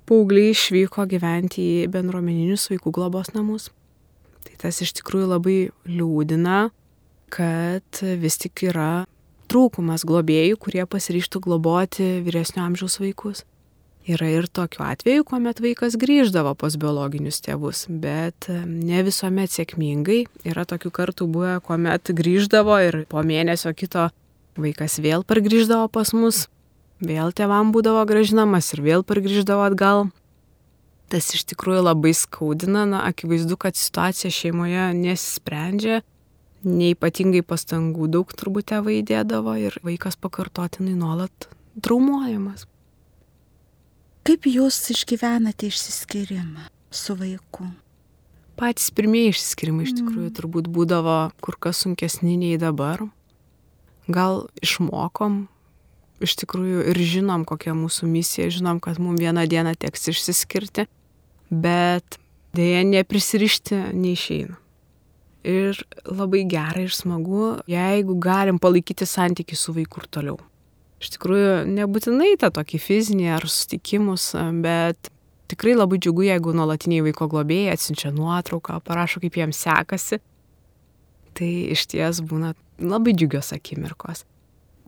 paaugliai 0.10 0.51
išvyko 0.51 1.08
gyventi 1.10 1.63
į 1.82 1.88
bendruomeninius 1.91 2.70
vaikų 2.72 2.94
globos 2.96 3.32
namus. 3.36 3.70
Tai 4.46 4.58
tas 4.62 4.82
iš 4.84 4.94
tikrųjų 5.00 5.32
labai 5.32 5.58
liūdina, 5.88 6.70
kad 7.32 8.04
vis 8.22 8.38
tik 8.42 8.66
yra 8.72 9.06
trūkumas 9.52 10.06
globėjų, 10.08 10.60
kurie 10.60 10.84
pasiryštų 10.88 11.42
globoti 11.44 12.12
vyresnio 12.26 12.64
amžiaus 12.66 13.00
vaikus. 13.02 13.46
Yra 14.10 14.32
ir 14.34 14.48
tokių 14.50 14.82
atvejų, 14.82 15.26
kuomet 15.30 15.60
vaikas 15.62 15.94
grįždavo 16.02 16.56
pas 16.58 16.74
biologinius 16.80 17.38
tėvus, 17.46 17.84
bet 17.86 18.48
ne 18.50 19.04
visuomet 19.06 19.54
sėkmingai. 19.54 20.24
Yra 20.48 20.66
tokių 20.66 20.90
kartų 20.96 21.28
buvę, 21.30 21.60
kuomet 21.68 22.10
grįždavo 22.18 22.80
ir 22.82 23.04
po 23.12 23.22
mėnesio 23.22 23.76
kito 23.78 24.08
vaikas 24.58 24.98
vėl 25.04 25.22
pargrįždavo 25.28 25.92
pas 25.94 26.16
mus, 26.18 26.48
vėl 26.98 27.30
tėvam 27.38 27.70
būdavo 27.76 28.02
gražinamas 28.10 28.74
ir 28.74 28.82
vėl 28.88 29.06
pargrįždavo 29.06 29.68
atgal. 29.70 30.10
Tas 31.12 31.28
iš 31.36 31.44
tikrųjų 31.52 31.84
labai 31.86 32.16
skaudina, 32.16 32.88
na, 32.88 33.04
akivaizdu, 33.06 33.58
kad 33.60 33.78
situacija 33.78 34.32
šeimoje 34.34 34.92
nesisprendžia, 34.98 36.02
neipatingai 36.68 37.41
pastangų 37.46 38.10
daug 38.12 38.34
turbūt 38.38 38.72
tėvai 38.74 39.01
dėdavo 39.06 39.56
ir 39.60 39.77
vaikas 39.86 40.18
pakartotinai 40.22 40.94
nuolat 40.98 41.48
traumuojamas. 41.82 42.68
Kaip 44.27 44.46
jūs 44.46 44.77
išgyvenate 44.94 45.72
išsiskyrimą 45.72 46.68
su 46.94 47.15
vaiku? 47.18 47.72
Patys 48.60 48.91
pirmieji 48.94 49.32
išsiskirimai 49.34 49.88
iš 49.88 49.96
tikrųjų 49.98 50.27
mm. 50.27 50.36
turbūt 50.38 50.70
būdavo 50.70 51.18
kur 51.41 51.58
kas 51.58 51.82
sunkesni 51.82 52.36
nei 52.38 52.60
dabar. 52.62 53.08
Gal 54.12 54.44
išmokom, 54.62 55.48
iš 56.22 56.36
tikrųjų 56.44 56.86
ir 56.91 57.01
žinom, 57.01 57.48
kokia 57.50 57.74
mūsų 57.77 58.10
misija, 58.12 58.51
žinom, 58.53 58.77
kad 58.84 59.01
mums 59.01 59.22
vieną 59.24 59.48
dieną 59.50 59.74
teks 59.82 60.12
išsiskirti, 60.13 60.86
bet 61.50 62.20
dėja 62.53 62.86
neprisirišti 62.86 63.88
neišeina. 63.98 64.61
Ir 65.48 65.79
labai 66.05 66.43
gerai 66.45 66.86
ir 66.86 66.93
smagu, 66.93 67.57
jeigu 67.69 68.19
galim 68.21 68.62
palaikyti 68.62 69.07
santykių 69.10 69.57
su 69.57 69.74
vaiku 69.74 70.03
ir 70.03 70.10
toliau 70.13 70.38
iš 71.01 71.15
tikrųjų 71.15 71.53
nebūtinai 71.74 72.36
tą 72.41 72.51
tokį 72.53 72.79
fizinį 72.81 73.31
ar 73.38 73.48
susitikimus, 73.48 74.31
bet 74.62 75.10
tikrai 75.51 75.74
labai 75.75 76.00
džiugu, 76.01 76.27
jeigu 76.29 76.53
nuolatiniai 76.55 77.05
vaiko 77.10 77.27
globėjai 77.31 77.74
atsiunčia 77.75 78.13
nuotrauką, 78.15 78.79
parašo, 78.86 79.21
kaip 79.24 79.39
jiems 79.41 79.60
sekasi. 79.65 80.21
Tai 81.38 81.50
iš 81.74 81.88
ties 81.91 82.21
būna 82.27 82.53
labai 82.81 83.15
džiugios 83.17 83.51
akimirkos. 83.55 84.25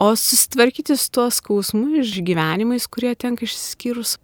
O 0.01 0.12
susitvarkyti 0.19 0.95
su 1.00 1.12
tuo 1.13 1.27
skausmu 1.31 2.00
išgyvenimais, 2.01 2.88
kurie 2.91 3.13
tenka 3.15 3.45
išsiskyrus 3.48 4.17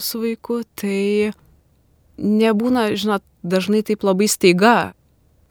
su 0.00 0.20
vaiku, 0.22 0.62
tai 0.78 1.32
nebūna, 2.18 2.90
žinot, 2.98 3.24
dažnai 3.42 3.82
taip 3.86 4.04
labai 4.06 4.28
staiga, 4.30 4.94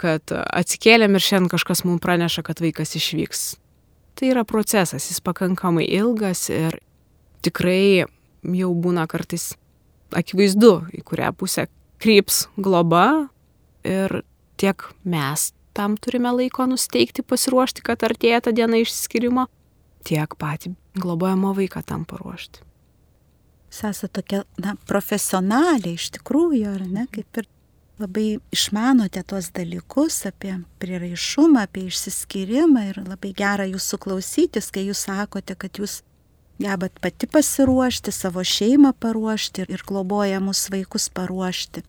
kad 0.04 0.36
atsikėlėm 0.36 1.16
ir 1.16 1.24
šiandien 1.24 1.52
kažkas 1.56 1.86
mums 1.88 2.04
praneša, 2.04 2.44
kad 2.46 2.60
vaikas 2.64 2.98
išvyks 3.00 3.54
tai 4.16 4.32
yra 4.32 4.44
procesas, 4.48 5.10
jis 5.10 5.22
pakankamai 5.24 5.86
ilgas 5.98 6.48
ir 6.54 6.78
tikrai 7.46 8.06
jau 8.44 8.72
būna 8.86 9.08
kartais 9.10 9.54
akivaizdu, 10.14 10.74
į 10.94 11.02
kurią 11.08 11.32
pusę 11.38 11.68
kryps 12.04 12.46
globa 12.60 13.30
ir 13.88 14.22
tiek 14.60 14.86
mes 15.04 15.52
tam 15.74 15.96
turime 15.98 16.30
laiko 16.36 16.68
nusteikti, 16.70 17.26
pasiruošti, 17.26 17.82
kad 17.82 18.04
artėja 18.06 18.44
ta 18.46 18.52
diena 18.54 18.78
išsiskirimo, 18.78 19.48
tiek 20.06 20.36
patį 20.38 20.76
globojamo 21.02 21.56
vaiką 21.58 21.82
tam 21.88 22.04
paruošti. 22.06 22.62
Jūs 23.74 23.80
esate 23.90 24.12
tokia 24.20 24.44
na, 24.62 24.76
profesionaliai 24.86 25.98
iš 25.98 26.12
tikrųjų, 26.20 26.76
ar 26.76 26.84
ne, 26.86 27.08
kaip 27.10 27.42
ir 27.42 27.50
labai 28.04 28.38
išmanote 28.54 29.24
tuos 29.28 29.50
dalykus 29.56 30.26
apie 30.30 30.58
priraišumą, 30.84 31.64
apie 31.66 31.88
išsiskyrimą 31.90 32.84
ir 32.92 33.02
labai 33.08 33.32
gera 33.38 33.66
jūsų 33.70 34.00
klausytis, 34.06 34.70
kai 34.74 34.86
jūs 34.90 35.06
sakote, 35.08 35.56
kad 35.56 35.80
jūs 35.80 36.02
gebat 36.62 37.00
pati 37.02 37.28
pasiruošti, 37.28 38.12
savo 38.12 38.44
šeimą 38.44 38.94
paruošti 39.00 39.66
ir 39.68 39.84
globojamus 39.88 40.68
vaikus 40.74 41.10
paruošti. 41.10 41.84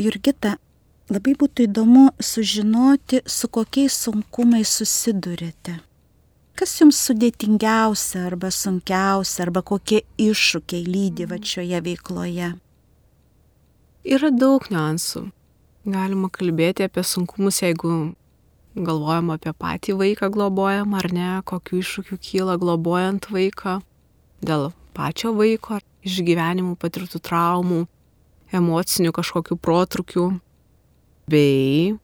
Jurgita, 0.00 0.56
labai 1.12 1.34
būtų 1.38 1.68
įdomu 1.68 2.08
sužinoti, 2.18 3.22
su 3.26 3.48
kokiais 3.48 3.96
sunkumais 4.06 4.72
susidurėte. 4.80 5.78
Kas 6.54 6.76
jums 6.78 6.98
sudėtingiausia 7.02 8.28
arba 8.28 8.50
sunkiausia, 8.54 9.42
arba 9.42 9.62
kokie 9.66 10.04
iššūkiai 10.22 10.84
lydi 10.86 11.26
va 11.26 11.40
šioje 11.42 11.80
veikloje? 11.82 12.52
Yra 14.04 14.28
daug 14.28 14.66
niuansų. 14.68 15.30
Galima 15.88 16.28
kalbėti 16.28 16.84
apie 16.84 17.00
sunkumus, 17.04 17.62
jeigu 17.62 18.12
galvojam 18.76 19.30
apie 19.32 19.54
patį 19.56 19.94
vaiką 19.96 20.28
globojam 20.34 20.92
ar 20.98 21.08
ne, 21.08 21.28
kokiu 21.48 21.80
iššūkiu 21.80 22.18
kyla 22.20 22.58
globojant 22.60 23.30
vaiką 23.32 23.78
dėl 24.44 24.72
pačio 24.92 25.32
vaiko, 25.38 25.80
išgyvenimų 26.04 26.76
patirtų 26.76 27.22
traumų, 27.24 27.80
emocinių 28.52 29.16
kažkokių 29.16 29.56
protrukių, 29.64 30.28
bei 31.32 31.96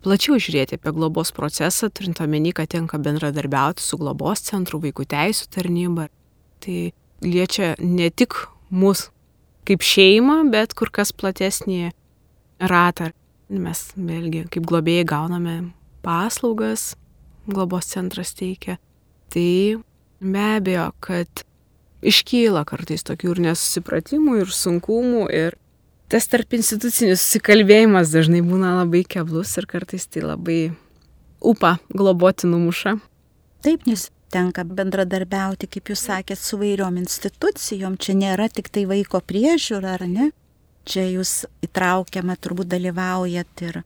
plačiau 0.00 0.40
žiūrėti 0.40 0.80
apie 0.80 0.96
globos 0.96 1.36
procesą, 1.36 1.92
turint 1.92 2.24
omeny, 2.24 2.56
kad 2.56 2.72
tenka 2.72 2.96
bendradarbiauti 2.96 3.84
su 3.84 4.00
globos 4.00 4.40
centru, 4.48 4.80
vaikų 4.80 5.04
teisų 5.04 5.52
tarnyba. 5.52 6.08
Tai 6.64 6.78
liečia 7.20 7.74
ne 7.76 8.08
tik 8.08 8.40
mus 8.72 9.10
kaip 9.68 9.84
šeimą, 9.86 10.42
bet 10.52 10.74
kur 10.78 10.90
kas 10.94 11.12
platesnį 11.14 11.92
ratą. 12.62 13.12
Mes 13.52 13.80
vėlgi 13.96 14.46
kaip 14.52 14.66
globėjai 14.68 15.06
gauname 15.08 15.56
paslaugas, 16.04 16.94
globos 17.46 17.90
centras 17.92 18.32
teikia. 18.38 18.78
Tai 19.32 19.82
be 20.22 20.44
abejo, 20.56 20.88
kad 21.04 21.44
iškyla 22.02 22.64
kartais 22.68 23.04
tokių 23.06 23.36
ir 23.36 23.42
nesusipratimų, 23.48 24.38
ir 24.42 24.54
sunkumų, 24.54 25.26
ir 25.30 25.58
tas 26.12 26.26
tarp 26.28 26.56
institucinis 26.56 27.22
susikalbėjimas 27.22 28.12
dažnai 28.12 28.42
būna 28.44 28.74
labai 28.82 29.04
keblus 29.08 29.54
ir 29.60 29.68
kartais 29.70 30.08
tai 30.08 30.24
labai 30.24 30.60
upą 31.42 31.76
globoti 31.92 32.50
numuša. 32.50 32.96
Taip, 33.62 33.86
nes 33.86 34.08
tenka 34.32 34.64
bendradarbiauti, 34.66 35.68
kaip 35.70 35.92
jūs 35.92 36.06
sakėt, 36.08 36.40
su 36.40 36.58
vairiom 36.60 36.98
institucijom. 37.02 37.98
Čia 38.00 38.16
nėra 38.18 38.48
tik 38.52 38.70
tai 38.72 38.86
vaiko 38.90 39.20
priežiūra, 39.20 39.96
ar 39.98 40.06
ne? 40.08 40.30
Čia 40.88 41.06
jūs 41.06 41.44
įtraukiama, 41.62 42.36
turbūt 42.42 42.72
dalyvaujat 42.72 43.64
ir 43.68 43.82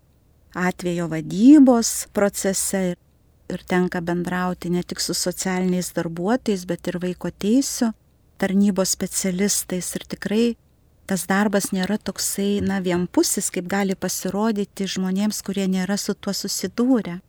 atvejo 0.57 1.11
vadybos 1.13 2.07
procese 2.17 2.83
ir, 2.93 3.01
ir 3.53 3.65
tenka 3.69 4.01
bendrauti 4.01 4.73
ne 4.73 4.83
tik 4.83 5.03
su 5.05 5.15
socialiniais 5.15 5.93
darbuotojais, 5.97 6.65
bet 6.71 6.89
ir 6.89 7.01
vaiko 7.03 7.31
teisų 7.31 7.93
tarnybos 8.41 8.95
specialistais. 8.97 9.93
Ir 9.99 10.07
tikrai 10.09 10.47
tas 11.07 11.27
darbas 11.31 11.71
nėra 11.75 11.99
toksai, 12.03 12.63
na, 12.65 12.81
vienpusis, 12.83 13.51
kaip 13.55 13.69
gali 13.71 13.95
pasirodyti 13.95 14.89
žmonėms, 14.97 15.43
kurie 15.47 15.69
nėra 15.71 15.99
su 16.01 16.17
tuo 16.19 16.35
susidūrę. 16.35 17.21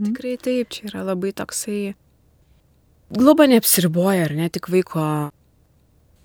Tikrai 0.00 0.38
taip, 0.40 0.70
čia 0.72 0.88
yra 0.88 1.04
labai 1.12 1.34
toksai 1.36 1.92
globa 3.10 3.46
neapsiriboja, 3.50 4.28
ar 4.28 4.34
ne 4.38 4.48
tik 4.52 4.70
vaiko 4.72 5.04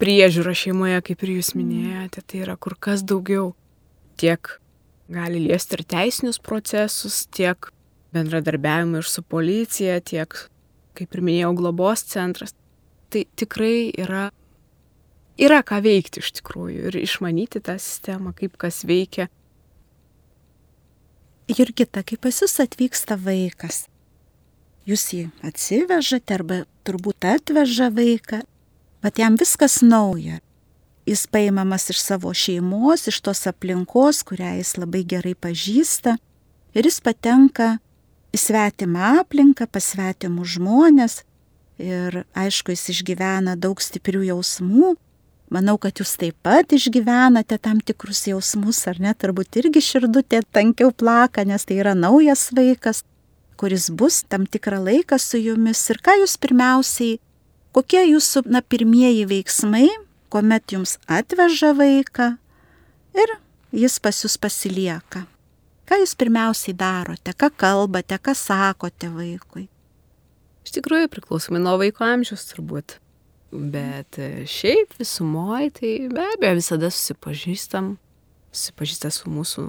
priežiūra 0.01 0.53
šeimoje, 0.57 1.01
kaip 1.09 1.23
ir 1.23 1.35
jūs 1.37 1.53
mm. 1.53 1.61
minėjote, 1.61 2.25
tai 2.25 2.43
yra 2.45 2.57
kur 2.59 2.77
kas 2.79 3.05
daugiau. 3.07 3.53
Tiek 4.15 4.47
gali 5.11 5.41
liesti 5.43 5.75
ir 5.75 5.83
teisinius 5.91 6.39
procesus, 6.39 7.25
tiek 7.35 7.69
bendradarbiavimą 8.15 9.01
ir 9.03 9.09
su 9.11 9.23
policija, 9.27 9.99
tiek, 9.99 10.37
kaip 10.95 11.17
ir 11.17 11.23
minėjau, 11.25 11.51
globos 11.59 12.05
centras. 12.07 12.55
Tai 13.11 13.25
tikrai 13.37 13.91
yra 13.91 14.29
yra 15.37 15.61
ką 15.67 15.81
veikti 15.83 16.23
iš 16.23 16.31
tikrųjų 16.39 16.89
ir 16.89 16.99
išmanyti 17.01 17.61
tą 17.63 17.77
sistemą, 17.81 18.33
kaip 18.37 18.55
kas 18.61 18.83
veikia. 18.87 19.27
Jurgita, 21.51 22.01
kai 22.01 22.17
pas 22.17 22.39
jūs 22.41 22.55
atvyksta 22.63 23.19
vaikas, 23.21 23.85
jūs 24.85 25.05
jį 25.13 25.23
atsivežate 25.45 26.37
arba 26.37 26.63
turbūt 26.85 27.27
atveža 27.27 27.89
vaiką, 27.93 28.41
bet 29.03 29.21
jam 29.21 29.37
viskas 29.39 29.81
nauja. 29.85 30.39
Jis 31.05 31.27
paimamas 31.29 31.89
iš 31.93 32.01
savo 32.01 32.33
šeimos, 32.33 33.05
iš 33.09 33.21
tos 33.21 33.45
aplinkos, 33.49 34.23
kurią 34.25 34.55
jis 34.57 34.73
labai 34.81 35.03
gerai 35.05 35.35
pažįsta 35.37 36.15
ir 36.73 36.89
jis 36.89 36.97
patenka 37.05 37.75
į 38.33 38.41
svetimą 38.41 39.19
aplinką, 39.21 39.67
pas 39.69 39.93
svetimus 39.93 40.57
žmonės 40.57 41.21
ir 41.77 42.23
aišku, 42.33 42.73
jis 42.73 42.89
išgyvena 42.95 43.53
daug 43.59 43.81
stiprių 43.81 44.25
jausmų, 44.31 44.95
Manau, 45.53 45.75
kad 45.77 45.99
jūs 46.01 46.15
taip 46.17 46.37
pat 46.41 46.73
išgyvenate 46.73 47.59
tam 47.61 47.77
tikrus 47.77 48.23
jausmus, 48.25 48.79
ar 48.89 48.97
ne, 48.99 49.11
turbūt 49.13 49.59
irgi 49.61 49.83
širdutė 49.85 50.41
tankiau 50.55 50.89
plaka, 50.89 51.43
nes 51.45 51.67
tai 51.69 51.77
yra 51.83 51.93
naujas 51.93 52.47
vaikas, 52.57 53.03
kuris 53.59 53.89
bus 53.89 54.23
tam 54.29 54.45
tikrą 54.45 54.81
laiką 54.83 55.19
su 55.21 55.39
jumis. 55.41 55.83
Ir 55.91 56.01
ką 56.03 56.17
jūs 56.21 56.35
pirmiausiai, 56.41 57.19
kokie 57.75 58.03
jūsų, 58.07 58.45
na, 58.51 58.61
pirmieji 58.61 59.25
veiksmai, 59.29 59.87
kuomet 60.31 60.75
jums 60.75 60.97
atveža 61.07 61.73
vaiką 61.77 62.33
ir 63.15 63.37
jis 63.75 63.99
pas 64.03 64.23
jūs 64.23 64.37
pasilieka. 64.41 65.25
Ką 65.85 65.99
jūs 66.01 66.15
pirmiausiai 66.17 66.73
darote, 66.77 67.35
ką 67.37 67.51
kalbate, 67.53 68.17
ką 68.17 68.33
sakote 68.35 69.11
vaikui? 69.13 69.67
Iš 70.65 70.73
tikrųjų 70.79 71.11
priklausomai 71.13 71.61
nuo 71.61 71.75
vaiko 71.77 72.07
amžiaus 72.07 72.47
turbūt. 72.49 72.97
Bet 73.55 74.17
e, 74.17 74.47
šiaip 74.49 74.97
visumoje 74.97 75.69
tai 75.77 75.91
be 76.11 76.23
abejo 76.33 76.57
visada 76.57 76.89
susipažįstam, 76.91 77.93
susipažįsta 78.49 79.13
su 79.13 79.29
mūsų 79.31 79.67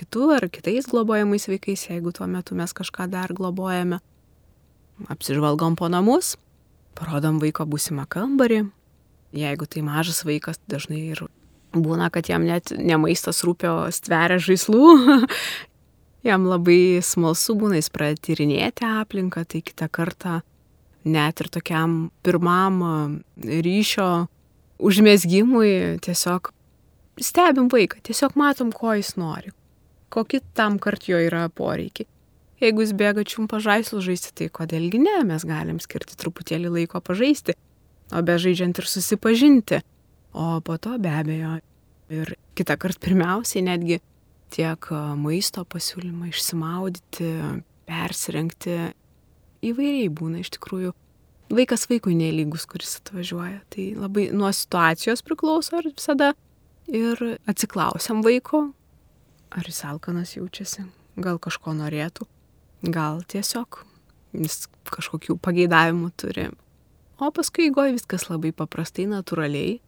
kitų 0.00 0.30
ar 0.36 0.48
kitais 0.52 0.88
globojamais 0.90 1.46
vaikais, 1.50 1.86
jeigu 1.90 2.12
tuo 2.16 2.28
metu 2.30 2.56
mes 2.58 2.72
kažką 2.76 3.08
dar 3.12 3.34
globojame. 3.36 4.00
Apsižvalgom 5.08 5.76
po 5.80 5.88
namus, 5.92 6.34
parodom 6.98 7.40
vaiko 7.40 7.64
būsimą 7.68 8.06
kambarį. 8.10 8.66
Jeigu 9.36 9.68
tai 9.70 9.84
mažas 9.86 10.24
vaikas, 10.26 10.58
dažnai 10.68 11.02
ir 11.14 11.24
būna, 11.72 12.10
kad 12.12 12.28
jam 12.28 12.44
net 12.48 12.72
ne 12.76 12.98
maistas 12.98 13.44
rūpio 13.46 13.86
stveria 13.94 14.40
žaislų. 14.42 15.18
jam 16.30 16.46
labai 16.48 17.00
smalsu 17.04 17.56
būna, 17.58 17.78
jis 17.80 17.92
pradeda 17.92 18.24
tyrinėti 18.28 18.88
aplinką, 18.88 19.44
tai 19.48 19.62
kitą 19.64 19.88
kartą 19.92 20.40
net 21.04 21.40
ir 21.40 21.48
tokiam 21.52 22.10
pirmam 22.24 22.82
ryšio 23.40 24.28
užmėsgymui 24.80 26.00
tiesiog 26.04 26.52
stebim 27.20 27.68
vaiką, 27.72 28.00
tiesiog 28.04 28.36
matom, 28.40 28.72
ko 28.72 28.94
jis 28.96 29.14
nori, 29.20 29.52
kokį 30.12 30.42
tam 30.56 30.78
kart 30.82 31.06
jo 31.08 31.20
yra 31.22 31.46
poreikiai. 31.48 32.08
Jeigu 32.60 32.84
jis 32.84 32.92
bėga 32.92 33.24
čiumpa 33.24 33.60
žaislų 33.64 34.02
žaisti, 34.04 34.34
tai 34.36 34.50
kodėlgi 34.52 35.00
ne, 35.00 35.16
mes 35.30 35.46
galim 35.48 35.78
skirti 35.80 36.18
truputėlį 36.20 36.74
laiko 36.74 37.00
pažaisti, 37.00 37.54
o 38.12 38.20
be 38.26 38.36
žaidžiant 38.42 38.82
ir 38.82 38.88
susipažinti. 38.90 39.80
O 40.36 40.60
po 40.60 40.76
to 40.78 40.98
be 41.00 41.10
abejo 41.10 41.56
ir 42.12 42.34
kitą 42.58 42.76
kartą 42.78 43.00
pirmiausiai 43.06 43.64
netgi 43.64 44.00
tiek 44.52 44.90
maisto 45.18 45.64
pasiūlymą 45.64 46.28
išsimaudyti, 46.30 47.30
persirengti 47.88 48.76
įvairiai 49.70 50.10
būna 50.12 50.42
iš 50.42 50.52
tikrųjų. 50.56 50.92
Vaikas 51.50 51.88
vaikui 51.90 52.14
nelygus, 52.14 52.66
kuris 52.70 52.98
atvažiuoja. 53.00 53.62
Tai 53.72 53.86
labai 54.04 54.28
nuo 54.36 54.52
situacijos 54.54 55.24
priklauso 55.26 55.80
ar 55.80 55.88
visada. 55.88 56.34
Ir 56.90 57.18
atsiklausiam 57.50 58.22
vaiko, 58.26 58.68
ar 59.50 59.66
jis 59.66 59.84
alkanas 59.84 60.36
jaučiasi, 60.36 60.86
gal 61.20 61.38
kažko 61.42 61.74
norėtų, 61.76 62.26
gal 62.86 63.22
tiesiog 63.28 63.82
jis 64.36 64.66
kažkokių 64.90 65.38
pageidavimų 65.42 66.10
turi. 66.18 66.48
O 67.20 67.28
paskui 67.34 67.68
įgoja 67.68 67.92
viskas 67.96 68.28
labai 68.30 68.54
paprastai, 68.56 69.04
natūraliai. 69.10 69.80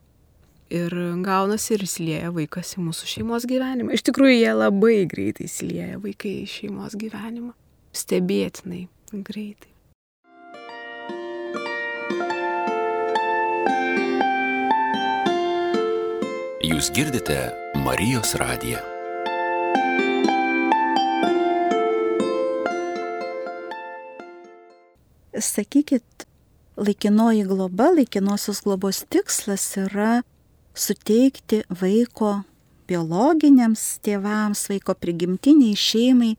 Ir 0.73 0.95
gaunasi 1.25 1.75
ir 1.77 1.83
įsilieja 1.85 2.31
vaikas 2.33 2.75
į 2.79 2.85
mūsų 2.87 3.09
šeimos 3.11 3.45
gyvenimą. 3.49 3.93
Iš 3.93 4.07
tikrųjų, 4.09 4.39
jie 4.39 4.53
labai 4.57 5.03
greitai 5.09 5.49
įsilieja 5.49 6.01
vaikai 6.01 6.39
į 6.45 6.49
šeimos 6.49 6.97
gyvenimą. 6.97 7.53
Stebėtinai 7.93 8.87
greitai. 9.13 9.69
Jūs 16.63 16.89
girdite 16.97 17.51
Marijos 17.85 18.33
radiją. 18.41 18.92
Sakykit, 25.43 26.27
laikinoji 26.77 27.43
globa, 27.45 27.91
laikinosios 27.97 28.63
globos 28.63 29.03
tikslas 29.11 29.65
yra 29.77 30.23
suteikti 30.75 31.63
vaiko 31.81 32.43
biologiniams 32.89 33.83
tėvams, 34.07 34.69
vaiko 34.71 34.95
prigimtiniai 34.95 35.77
šeimai 35.77 36.33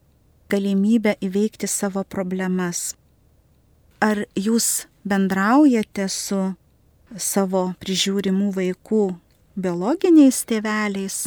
galimybę 0.53 1.15
įveikti 1.21 1.67
savo 1.67 2.03
problemas. 2.03 2.93
Ar 3.99 4.25
jūs 4.35 4.87
bendraujate 5.07 6.07
su 6.11 6.41
savo 7.17 7.65
prižiūrimų 7.83 8.51
vaikų 8.57 9.03
biologiniais 9.55 10.43
tėveliais 10.49 11.19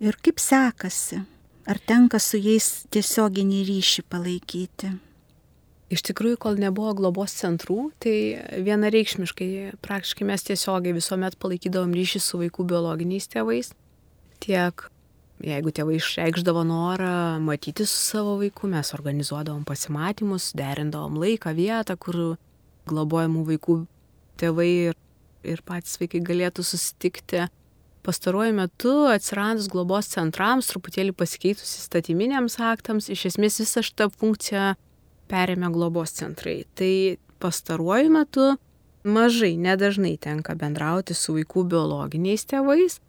ir 0.00 0.18
kaip 0.22 0.42
sekasi? 0.42 1.22
Ar 1.62 1.78
tenka 1.78 2.18
su 2.18 2.40
jais 2.42 2.82
tiesioginį 2.90 3.62
ryšį 3.68 4.02
palaikyti? 4.10 4.96
Iš 5.92 6.00
tikrųjų, 6.08 6.38
kol 6.40 6.56
nebuvo 6.60 6.94
globos 6.96 7.34
centrų, 7.36 7.90
tai 8.00 8.14
vienareikšmiškai 8.64 9.50
praktiškai 9.84 10.28
mes 10.30 10.46
tiesiogiai 10.48 10.96
visuomet 10.96 11.36
palaikydavom 11.42 11.92
ryšį 11.98 12.22
su 12.24 12.40
vaikų 12.40 12.64
biologiniais 12.70 13.28
tėvais. 13.28 13.74
Tiek 14.42 14.86
Jeigu 15.42 15.72
tėvai 15.74 15.96
išreikšdavo 15.98 16.62
norą 16.62 17.40
matyti 17.42 17.82
su 17.82 17.96
savo 17.98 18.36
vaiku, 18.38 18.68
mes 18.70 18.92
organizuodavom 18.94 19.64
pasimatymus, 19.66 20.52
derindavom 20.54 21.16
laiką, 21.18 21.50
vietą, 21.56 21.96
kur 21.98 22.18
globojamų 22.86 23.42
vaikų 23.48 23.76
tėvai 24.38 24.68
ir, 24.92 25.00
ir 25.42 25.64
patys 25.66 25.98
vaikai 25.98 26.20
galėtų 26.28 26.62
susitikti. 26.66 27.48
Pastaruoju 28.06 28.54
metu 28.54 28.94
atsiradus 29.10 29.66
globos 29.70 30.12
centrams, 30.14 30.70
truputėlį 30.70 31.14
pasikeitus 31.18 31.74
įstatyminiams 31.80 32.60
aktams, 32.62 33.10
iš 33.10 33.32
esmės 33.32 33.58
visą 33.64 33.82
šitą 33.82 34.12
funkciją 34.14 34.72
perėmė 35.32 35.72
globos 35.74 36.12
centrai. 36.18 36.62
Tai 36.78 36.92
pastaruoju 37.42 38.12
metu 38.12 38.50
mažai, 39.02 39.56
nedažnai 39.58 40.18
tenka 40.20 40.54
bendrauti 40.58 41.16
su 41.18 41.34
vaikų 41.38 41.64
biologiniais 41.72 42.44
tėvais, 42.46 43.00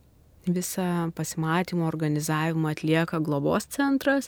Visą 0.43 1.07
pasimatymų 1.15 1.85
organizavimą 1.87 2.73
atlieka 2.73 3.21
globos 3.23 3.63
centras, 3.71 4.27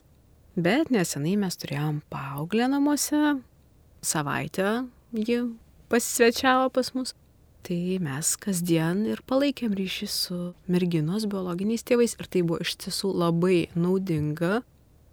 bet 0.56 0.88
nesenai 0.88 1.34
mes 1.36 1.58
turėjom 1.60 2.00
paauglę 2.08 2.70
namuose, 2.72 3.42
savaitę 4.00 4.86
ji 5.12 5.42
pasisvečiavo 5.92 6.70
pas 6.72 6.94
mus. 6.96 7.12
Tai 7.68 7.98
mes 8.00 8.30
kasdien 8.40 9.04
ir 9.10 9.20
palaikėm 9.28 9.76
ryšį 9.76 10.08
su 10.08 10.40
merginos 10.72 11.26
biologiniais 11.28 11.84
tėvais 11.84 12.16
ir 12.16 12.32
tai 12.32 12.46
buvo 12.46 12.62
iš 12.64 12.78
tiesų 12.86 13.12
labai 13.12 13.68
naudinga, 13.76 14.62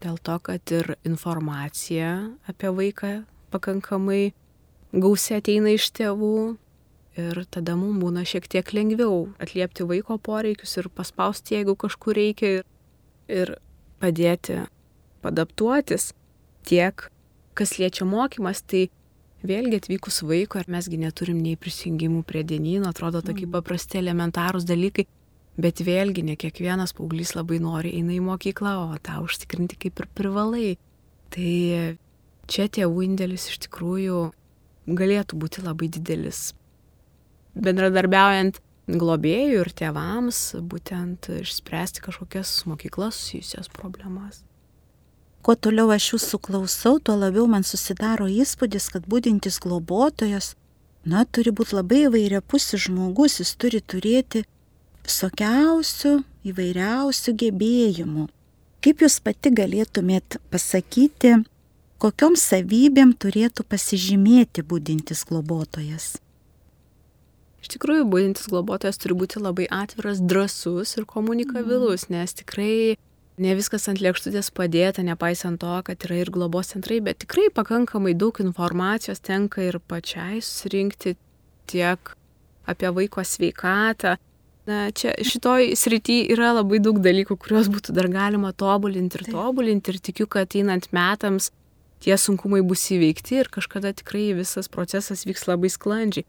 dėl 0.02 0.18
to, 0.18 0.38
kad 0.42 0.74
ir 0.74 0.96
informacija 1.08 2.32
apie 2.50 2.72
vaiką 2.74 3.12
pakankamai 3.54 4.32
gausiai 4.92 5.40
ateina 5.40 5.72
iš 5.76 5.90
tėvų, 5.96 6.36
Ir 7.12 7.42
tada 7.52 7.74
mums 7.76 8.00
būna 8.00 8.22
šiek 8.24 8.46
tiek 8.48 8.70
lengviau 8.72 9.26
atliepti 9.42 9.84
vaiko 9.84 10.16
poreikius 10.16 10.78
ir 10.80 10.88
paspausti, 10.88 11.58
jeigu 11.58 11.74
kažkur 11.76 12.16
reikia, 12.16 12.62
ir 13.28 13.56
padėti 14.00 14.62
adaptuotis 15.22 16.12
tiek, 16.66 17.10
kas 17.58 17.76
liečia 17.76 18.06
mokymas, 18.08 18.62
tai 18.64 18.86
vėlgi 19.44 19.82
atvykus 19.82 20.22
vaiko, 20.24 20.62
ir 20.62 20.72
mesgi 20.72 21.00
neturim 21.02 21.42
nei 21.44 21.58
prisijungimų 21.60 22.22
prie 22.24 22.46
dienyno, 22.48 22.88
atrodo 22.88 23.20
tokie 23.20 23.44
mm. 23.44 23.52
paprasti 23.58 24.00
elementarūs 24.00 24.64
dalykai, 24.64 25.04
bet 25.60 25.82
vėlgi 25.84 26.24
ne 26.24 26.36
kiekvienas 26.40 26.94
paauglys 26.96 27.34
labai 27.36 27.60
nori 27.62 27.92
eina 27.98 28.14
į 28.16 28.22
mokyklą, 28.24 28.72
o 28.86 28.98
tą 29.02 29.20
užtikrinti 29.24 29.78
kaip 29.84 30.00
ir 30.00 30.08
privalai. 30.16 30.70
Tai 31.32 31.52
čia 32.48 32.68
tėvų 32.68 33.06
indėlis 33.08 33.48
iš 33.52 33.62
tikrųjų 33.66 34.24
galėtų 34.88 35.38
būti 35.40 35.64
labai 35.64 35.88
didelis 35.92 36.50
bendradarbiaujant 37.54 38.60
globėjų 38.88 39.60
ir 39.62 39.70
tėvams 39.76 40.40
būtent 40.68 41.28
išspręsti 41.40 42.02
kažkokias 42.04 42.54
mokyklas 42.68 43.18
susijusias 43.18 43.70
problemas. 43.72 44.42
Kuo 45.42 45.54
toliau 45.58 45.90
aš 45.90 46.12
jūsų 46.14 46.38
klausau, 46.38 46.98
tuo 47.02 47.16
labiau 47.18 47.48
man 47.50 47.64
susidaro 47.66 48.28
įspūdis, 48.30 48.88
kad 48.94 49.06
būdintis 49.10 49.58
globotojas 49.62 50.52
na, 51.04 51.24
turi 51.26 51.50
būti 51.50 51.74
labai 51.74 52.04
įvairiapusis 52.06 52.86
žmogus, 52.86 53.40
jis 53.42 53.56
turi 53.58 53.80
turėti 53.82 54.44
visokiausių, 55.06 56.12
įvairiausių 56.48 57.34
gebėjimų. 57.42 58.26
Kaip 58.82 59.04
jūs 59.04 59.20
pati 59.22 59.52
galėtumėt 59.54 60.40
pasakyti, 60.50 61.36
kokiom 62.02 62.34
savybėm 62.38 63.14
turėtų 63.14 63.66
pasižymėti 63.70 64.64
būdintis 64.66 65.22
globotojas? 65.28 66.16
Iš 67.62 67.70
tikrųjų, 67.76 68.08
būdintis 68.10 68.48
globotojas 68.50 68.98
turi 68.98 69.14
būti 69.14 69.38
labai 69.38 69.68
atviras, 69.70 70.18
drasus 70.18 70.96
ir 70.98 71.06
komunikabilus, 71.06 72.08
mm. 72.08 72.16
nes 72.16 72.34
tikrai 72.40 72.72
ne 73.38 73.54
viskas 73.54 73.86
ant 73.90 74.02
lėkštutės 74.02 74.50
padėta, 74.54 75.04
nepaisant 75.06 75.60
to, 75.62 75.76
kad 75.86 76.02
yra 76.08 76.18
ir 76.24 76.32
globos 76.34 76.74
centrai, 76.74 76.98
bet 76.98 77.22
tikrai 77.22 77.46
pakankamai 77.54 78.16
daug 78.18 78.42
informacijos 78.42 79.22
tenka 79.22 79.62
ir 79.62 79.78
pačiai 79.78 80.42
susirinkti 80.42 81.14
tiek 81.70 82.12
apie 82.66 82.90
vaiko 82.98 83.22
sveikatą. 83.22 84.18
Na, 84.68 84.92
čia 84.94 85.16
šitoj 85.26 85.72
srity 85.74 86.20
yra 86.30 86.52
labai 86.54 86.78
daug 86.82 87.00
dalykų, 87.02 87.34
kuriuos 87.40 87.66
būtų 87.72 87.96
dar 87.96 88.06
galima 88.12 88.52
tobulinti 88.54 89.18
ir 89.18 89.32
tobulinti 89.34 89.90
ir 89.90 89.98
tikiu, 89.98 90.28
kad 90.30 90.54
einant 90.54 90.86
metams 90.94 91.50
tie 92.02 92.14
sunkumai 92.18 92.60
bus 92.66 92.84
įveikti 92.94 93.40
ir 93.40 93.50
kažkada 93.50 93.90
tikrai 93.98 94.28
visas 94.38 94.70
procesas 94.70 95.26
vyks 95.26 95.48
labai 95.50 95.70
sklandžiai. 95.72 96.26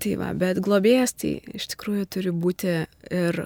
Tai 0.00 0.16
va, 0.20 0.32
bet 0.36 0.60
globėjas 0.64 1.14
tai 1.20 1.36
iš 1.56 1.68
tikrųjų 1.74 2.08
turi 2.16 2.32
būti 2.32 2.74
ir 3.12 3.44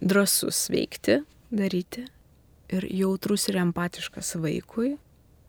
drasus 0.00 0.66
veikti, 0.72 1.20
daryti 1.52 2.06
ir 2.72 2.88
jautrus 2.90 3.46
ir 3.50 3.60
empatiškas 3.62 4.34
vaikui. 4.42 4.96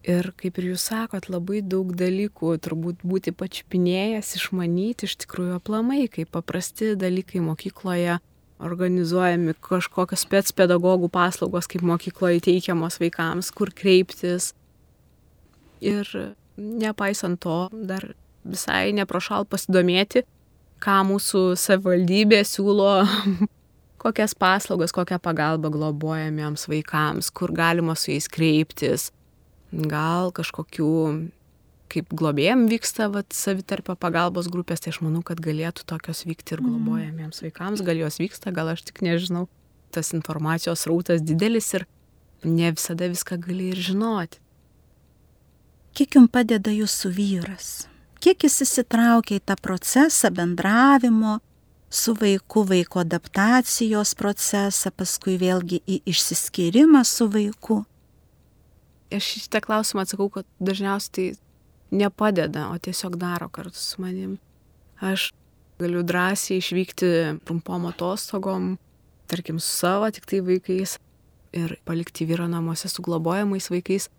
Ir 0.07 0.29
kaip 0.39 0.55
ir 0.61 0.69
jūs 0.69 0.85
sakot, 0.87 1.25
labai 1.27 1.59
daug 1.59 1.89
dalykų 1.99 2.53
turbūt 2.63 3.01
būti 3.03 3.33
pačiupinėjęs, 3.35 4.29
išmanyti 4.39 5.03
iš 5.03 5.17
tikrųjų 5.23 5.57
aplamai, 5.57 6.05
kaip 6.07 6.31
paprasti 6.31 6.93
dalykai 6.95 7.41
mokykloje 7.43 8.15
organizuojami 8.63 9.57
kažkokios 9.61 10.23
spets 10.23 10.55
pedagogų 10.55 11.09
paslaugos, 11.11 11.67
kaip 11.67 11.83
mokykloje 11.85 12.39
teikiamos 12.47 13.01
vaikams, 13.03 13.51
kur 13.51 13.73
kreiptis. 13.75 14.53
Ir 15.83 16.07
nepaisant 16.55 17.41
to, 17.43 17.67
dar 17.71 18.13
visai 18.47 18.95
neprošal 18.95 19.43
pasidomėti, 19.51 20.23
ką 20.79 21.01
mūsų 21.11 21.43
savivaldybė 21.59 22.41
siūlo 22.47 23.03
kokias 24.03 24.33
paslaugas, 24.39 24.95
kokią 24.95 25.19
pagalbą 25.19 25.71
globojamiems 25.73 26.67
vaikams, 26.71 27.27
kur 27.35 27.51
galima 27.51 27.97
su 27.99 28.13
jais 28.15 28.31
kreiptis, 28.31 29.11
gal 29.71 30.31
kažkokių, 30.35 30.91
kaip 31.91 32.13
globėjim 32.19 32.65
vyksta 32.71 33.09
vat, 33.11 33.29
savitarpio 33.35 33.95
pagalbos 33.99 34.49
grupės, 34.51 34.83
tai 34.83 34.93
aš 34.93 35.01
manau, 35.05 35.23
kad 35.25 35.41
galėtų 35.43 35.87
tokios 35.87 36.25
vykti 36.27 36.55
ir 36.55 36.63
mhm. 36.63 36.73
globojamiems 36.73 37.43
vaikams, 37.45 37.83
gal 37.85 37.99
jos 37.99 38.19
vyksta, 38.21 38.53
gal 38.55 38.73
aš 38.73 38.87
tik 38.89 39.03
nežinau, 39.05 39.47
tas 39.91 40.13
informacijos 40.15 40.87
rautas 40.89 41.23
didelis 41.23 41.73
ir 41.77 41.87
ne 42.43 42.71
visada 42.71 43.07
viską 43.09 43.39
gali 43.41 43.71
ir 43.73 43.81
žinoti. 43.81 44.41
Kiek 45.97 46.13
jums 46.13 46.29
padeda 46.29 46.69
jūsų 46.69 47.09
vyras? 47.15 47.87
Kiek 48.21 48.43
jis 48.45 48.61
įsitraukia 48.65 49.39
į 49.39 49.43
tą 49.49 49.55
procesą 49.61 50.29
bendravimo, 50.33 51.39
su 51.89 52.13
vaiku, 52.13 52.63
vaiko 52.63 53.01
adaptacijos 53.01 54.13
procesą, 54.19 54.91
paskui 54.91 55.37
vėlgi 55.41 55.81
į 55.87 56.01
išsiskyrimą 56.11 57.03
su 57.07 57.29
vaiku. 57.31 57.83
Aš 59.13 59.27
šitą 59.45 59.61
klausimą 59.63 60.03
atsakau, 60.03 60.27
kad 60.29 60.47
dažniausiai 60.59 61.13
tai 61.15 61.27
nepadeda, 61.91 62.67
o 62.73 62.77
tiesiog 62.77 63.15
daro 63.15 63.47
kartu 63.49 63.79
su 63.79 64.01
manim. 64.01 64.37
Aš 64.99 65.31
galiu 65.79 66.03
drąsiai 66.03 66.59
išvykti 66.59 67.09
trumpom 67.45 67.85
atostogom, 67.87 68.75
tarkim, 69.27 69.59
su 69.59 69.71
savo 69.77 70.09
tik 70.11 70.25
tai 70.25 70.41
vaikais 70.41 70.97
ir 71.55 71.77
palikti 71.85 72.27
vyrą 72.27 72.49
namuose 72.51 72.89
su 72.89 73.01
globojamais 73.01 73.69
vaikais. 73.71 74.09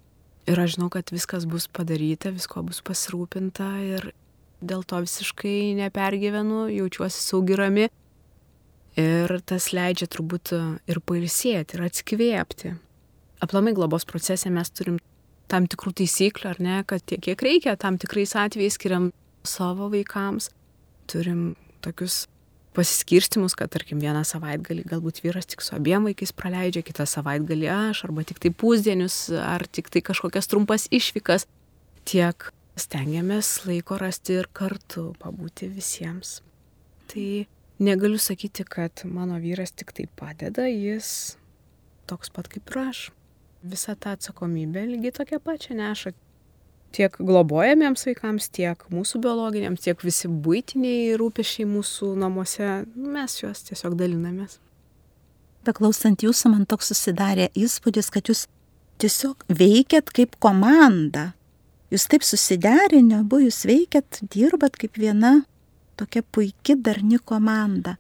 Ir 0.49 0.61
aš 0.61 0.79
žinau, 0.79 0.89
kad 0.89 1.11
viskas 1.13 1.45
bus 1.45 1.69
padaryta, 1.69 2.33
visko 2.33 2.63
bus 2.65 2.81
pasirūpinta 2.81 3.69
ir 3.85 4.13
dėl 4.65 4.85
to 4.89 5.03
visiškai 5.05 5.75
nepergyvenu, 5.77 6.69
jaučiuosi 6.73 7.21
saugi 7.21 7.59
rami. 7.59 7.89
Ir 8.99 9.35
tas 9.47 9.69
leidžia 9.77 10.09
turbūt 10.11 10.55
ir 10.89 11.01
pailsėti, 11.05 11.77
ir 11.77 11.85
atskvėpti. 11.87 12.73
Aplamai 13.45 13.75
globos 13.77 14.07
procese 14.09 14.51
mes 14.51 14.71
turim 14.75 14.99
tam 15.49 15.69
tikrų 15.71 15.95
taisyklių, 16.03 16.49
ar 16.51 16.59
ne, 16.63 16.81
kad 16.89 17.05
tiek, 17.07 17.23
kiek 17.25 17.43
reikia, 17.45 17.77
tam 17.81 17.97
tikrais 18.01 18.35
atvejais 18.37 18.77
skiriam 18.77 19.13
savo 19.47 19.89
vaikams. 19.93 20.51
Turim 21.09 21.55
tokius 21.85 22.27
pasiskirstimus, 22.77 23.57
kad 23.59 23.73
tarkim 23.75 24.01
vieną 24.03 24.23
savaitgalį 24.29 24.85
galbūt 24.91 25.23
vyras 25.25 25.49
tik 25.51 25.65
su 25.65 25.75
abiem 25.79 26.07
vaikais 26.07 26.35
praleidžia, 26.37 26.85
kitą 26.87 27.09
savaitgalį 27.09 27.71
aš, 27.75 28.05
arba 28.07 28.27
tik 28.29 28.43
tai 28.45 28.53
pusdienius, 28.55 29.17
ar 29.35 29.65
tik 29.67 29.91
tai 29.91 30.05
kažkokias 30.05 30.51
trumpas 30.51 30.87
išvykas. 30.95 31.49
Tiek 32.09 32.51
stengiamės 32.79 33.65
laiko 33.67 33.99
rasti 34.01 34.39
ir 34.39 34.51
kartu 34.55 35.11
pabūti 35.23 35.71
visiems. 35.73 36.39
Tai 37.11 37.29
negaliu 37.83 38.21
sakyti, 38.21 38.67
kad 38.69 39.03
mano 39.09 39.41
vyras 39.43 39.73
tik 39.75 39.95
tai 39.97 40.07
padeda, 40.21 40.69
jis 40.69 41.39
toks 42.09 42.31
pat 42.33 42.51
kaip 42.53 42.71
ir 42.71 42.83
aš. 42.89 43.09
Visą 43.63 43.97
tą 43.99 44.15
atsakomybę 44.15 44.87
lygiai 44.87 45.13
tokia 45.13 45.41
pačia 45.43 45.75
neša 45.75 46.15
tiek 46.93 47.17
globojamiems 47.21 48.07
vaikams, 48.09 48.49
tiek 48.55 48.85
mūsų 48.93 49.21
biologiniams, 49.25 49.83
tiek 49.85 50.01
visi 50.05 50.29
būtiniai 50.29 51.17
rūpešiai 51.21 51.69
mūsų 51.69 52.15
namuose, 52.21 52.71
mes 52.97 53.37
juos 53.43 53.65
tiesiog 53.69 53.97
dalinamės. 53.99 54.59
Beklausant 55.67 56.23
jūsų, 56.25 56.55
man 56.55 56.65
toks 56.71 56.93
susidarė 56.93 57.51
įspūdis, 57.59 58.09
kad 58.15 58.31
jūs 58.31 58.47
tiesiog 59.03 59.45
veikiat 59.53 60.13
kaip 60.17 60.39
komanda. 60.43 61.33
Jūs 61.93 62.09
taip 62.13 62.25
susiderinę, 62.27 63.23
abu 63.23 63.43
jūs 63.45 63.63
veikiat, 63.69 64.23
dirbat 64.33 64.77
kaip 64.81 64.99
viena 65.01 65.43
tokia 65.99 66.23
puikia 66.23 66.77
darni 66.77 67.19
komanda. 67.19 67.97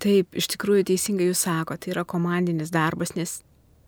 Taip, 0.00 0.32
iš 0.36 0.48
tikrųjų 0.54 0.86
teisingai 0.90 1.28
jūs 1.28 1.44
sakote, 1.44 1.86
tai 1.86 1.94
yra 1.94 2.06
komandinis 2.08 2.72
darbas, 2.72 3.14
nes 3.18 3.40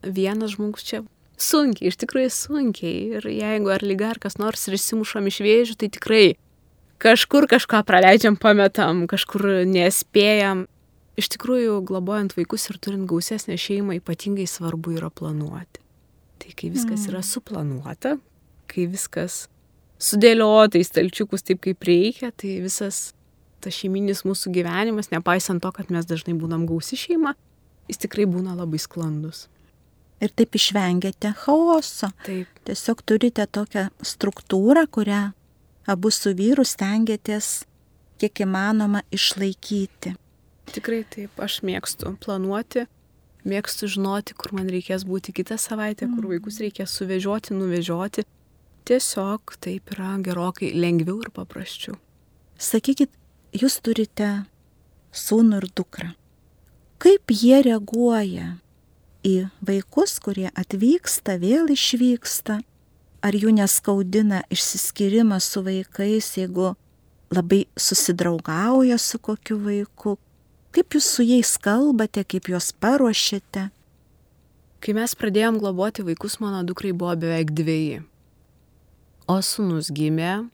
vienas 0.03 0.57
žmogus 0.57 0.87
čia 0.87 1.03
sunkiai, 1.41 1.91
iš 1.91 1.99
tikrųjų 2.03 2.31
sunkiai. 2.35 2.97
Ir 3.19 3.29
jeigu 3.31 3.73
ar 3.75 3.85
lyga 3.85 4.13
ar 4.13 4.23
kas 4.23 4.39
nors 4.41 4.67
ir 4.69 4.79
įsimušam 4.79 5.29
iš 5.31 5.41
vėžių, 5.45 5.79
tai 5.81 5.91
tikrai 5.93 6.25
kažkur 7.03 7.49
kažką 7.51 7.83
praleidžiam, 7.87 8.39
pametam, 8.39 9.07
kažkur 9.11 9.65
nespėjam. 9.69 10.67
Iš 11.19 11.29
tikrųjų, 11.35 11.81
globojant 11.85 12.33
vaikus 12.39 12.71
ir 12.71 12.79
turint 12.81 13.05
gausesnę 13.11 13.59
šeimą, 13.61 13.99
ypatingai 14.01 14.47
svarbu 14.49 14.95
yra 14.97 15.11
planuoti. 15.13 15.83
Tai 16.41 16.53
kai 16.57 16.71
viskas 16.73 17.05
yra 17.11 17.21
mm. 17.21 17.29
suplanuota, 17.29 18.15
kai 18.71 18.87
viskas 18.91 19.45
sudėliota 20.03 20.81
į 20.81 20.87
stalčiukus 20.89 21.45
taip, 21.47 21.61
kaip 21.67 21.85
reikia, 21.87 22.33
tai 22.33 22.57
visas 22.65 23.13
tas 23.63 23.77
šeiminis 23.77 24.25
mūsų 24.27 24.51
gyvenimas, 24.57 25.13
nepaisant 25.13 25.63
to, 25.63 25.71
kad 25.75 25.93
mes 25.95 26.09
dažnai 26.09 26.35
būnam 26.39 26.65
gausi 26.67 26.99
šeima, 26.99 27.37
jis 27.91 28.01
tikrai 28.03 28.27
būna 28.27 28.57
labai 28.59 28.81
sklandus. 28.83 29.47
Ir 30.23 30.31
taip 30.39 30.55
išvengiate 30.55 31.33
chaoso. 31.43 32.13
Taip. 32.23 32.51
Tiesiog 32.69 33.03
turite 33.03 33.47
tokią 33.51 33.89
struktūrą, 34.07 34.87
kurią 34.87 35.23
abu 35.91 36.13
su 36.15 36.31
vyru 36.39 36.63
stengiatės 36.63 37.65
kiek 38.23 38.45
įmanoma 38.45 39.03
išlaikyti. 39.11 40.15
Tikrai 40.73 41.03
taip, 41.11 41.41
aš 41.43 41.59
mėgstu 41.67 42.15
planuoti, 42.23 42.87
mėgstu 43.49 43.89
žinoti, 43.91 44.37
kur 44.39 44.55
man 44.55 44.71
reikės 44.71 45.03
būti 45.09 45.35
kitą 45.35 45.59
savaitę, 45.59 46.07
kur 46.07 46.23
mm. 46.23 46.31
vaikus 46.37 46.61
reikės 46.63 46.95
suvežioti, 47.01 47.57
nuvežioti 47.59 48.25
tiesiog 48.87 49.57
taip 49.63 49.93
yra 49.95 50.15
gerokai 50.23 50.73
lengviau 50.75 51.21
ir 51.23 51.31
paprasčiau. 51.35 51.99
Sakykit, 52.63 53.11
jūs 53.59 53.81
turite 53.83 54.31
sūnų 55.13 55.63
ir 55.63 55.69
dukrą. 55.75 56.11
Kaip 57.03 57.35
jie 57.35 57.59
reaguoja 57.67 58.57
į 59.27 59.49
vaikus, 59.65 60.19
kurie 60.23 60.49
atvyksta, 60.55 61.39
vėl 61.43 61.73
išvyksta? 61.73 62.61
Ar 63.23 63.39
jų 63.39 63.55
neskaudina 63.55 64.43
išsiskirimas 64.51 65.47
su 65.47 65.63
vaikais, 65.63 66.33
jeigu 66.41 66.73
labai 67.33 67.65
susidraugauja 67.79 68.99
su 68.99 69.23
kokiu 69.23 69.61
vaiku? 69.63 70.17
Kaip 70.73 70.97
jūs 70.97 71.11
su 71.17 71.27
jais 71.27 71.55
kalbate, 71.63 72.25
kaip 72.25 72.49
juos 72.51 72.73
paruošiate? 72.75 73.69
Kai 74.83 74.95
mes 74.97 75.15
pradėjom 75.15 75.61
globoti 75.63 76.03
vaikus, 76.03 76.41
mano 76.43 76.65
dukrai 76.67 76.91
buvo 76.97 77.15
beveik 77.15 77.53
dviejai 77.55 78.01
o 79.27 79.39
sunus 79.43 79.91
gimė 79.95 80.49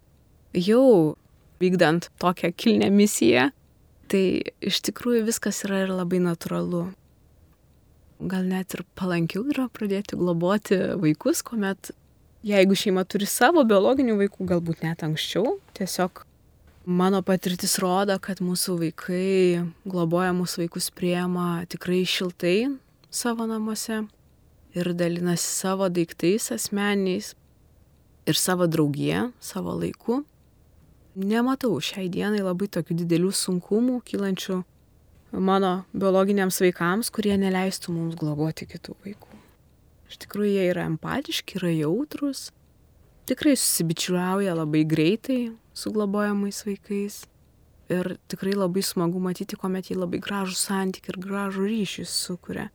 jau 0.57 1.17
vykdant 1.63 2.09
tokią 2.21 2.53
kilnę 2.57 2.91
misiją, 2.95 3.49
tai 4.09 4.25
iš 4.65 4.81
tikrųjų 4.89 5.25
viskas 5.29 5.65
yra 5.67 5.85
ir 5.85 5.93
labai 5.93 6.21
natūralu. 6.23 6.89
Gal 8.19 8.49
net 8.51 8.75
ir 8.75 8.83
palankiau 8.99 9.45
yra 9.53 9.69
pradėti 9.71 10.19
globoti 10.19 10.79
vaikus, 10.99 11.45
kuomet 11.47 11.93
jeigu 12.47 12.75
šeima 12.79 13.05
turi 13.07 13.29
savo 13.31 13.63
biologinių 13.69 14.17
vaikų, 14.25 14.49
galbūt 14.55 14.83
net 14.83 15.05
anksčiau, 15.07 15.59
tiesiog 15.79 16.25
Mano 16.89 17.19
patirtis 17.21 17.75
rodo, 17.83 18.15
kad 18.17 18.39
mūsų 18.41 18.79
vaikai, 18.81 19.61
globojamus 19.85 20.55
vaikus 20.57 20.87
priema 20.89 21.67
tikrai 21.69 21.99
šiltai 22.09 22.71
savo 23.13 23.45
namuose 23.45 23.99
ir 24.73 24.89
dalinasi 24.97 25.51
savo 25.53 25.91
daiktais 25.93 26.47
asmeniais 26.55 27.35
ir 28.25 28.41
savo 28.41 28.65
draugiją, 28.73 29.27
savo 29.37 29.75
laiku. 29.77 30.23
Nematau 31.13 31.75
šiai 31.77 32.09
dienai 32.09 32.41
labai 32.41 32.71
tokių 32.73 32.97
didelių 33.03 33.35
sunkumų 33.37 34.01
kylančių 34.09 34.63
mano 35.33 35.73
biologiniams 35.93 36.61
vaikams, 36.63 37.11
kurie 37.15 37.37
neleistų 37.41 37.95
mums 37.95 38.19
globoti 38.19 38.69
kitų 38.69 38.97
vaikų. 39.05 39.41
Iš 40.09 40.21
tikrųjų, 40.25 40.53
jie 40.55 40.69
yra 40.71 40.87
empatiški, 40.89 41.59
yra 41.61 41.73
jautrus, 41.75 42.49
tikrai 43.29 43.57
susibičiuliauja 43.59 44.57
labai 44.57 44.87
greitai 44.89 45.41
su 45.77 45.93
globojamais 45.93 46.63
vaikais. 46.65 47.27
Ir 47.89 48.17
tikrai 48.29 48.53
labai 48.53 48.83
smagu 48.85 49.21
matyti, 49.21 49.57
kuomet 49.57 49.89
jie 49.89 49.97
labai 49.97 50.21
gražų 50.21 50.57
santykį 50.61 51.13
ir 51.13 51.21
gražų 51.25 51.69
ryšį 51.69 52.09
sukuria. 52.09 52.67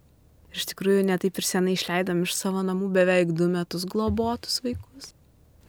Iš 0.53 0.69
tikrųjų 0.69 1.03
netaip 1.05 1.37
ir 1.37 1.45
senai 1.45 1.73
išleidom 1.77 2.23
iš 2.25 2.33
savo 2.37 2.61
namų 2.65 2.89
beveik 2.93 3.33
du 3.37 3.49
metus 3.49 3.85
globotus 3.89 4.61
vaikus 4.65 5.13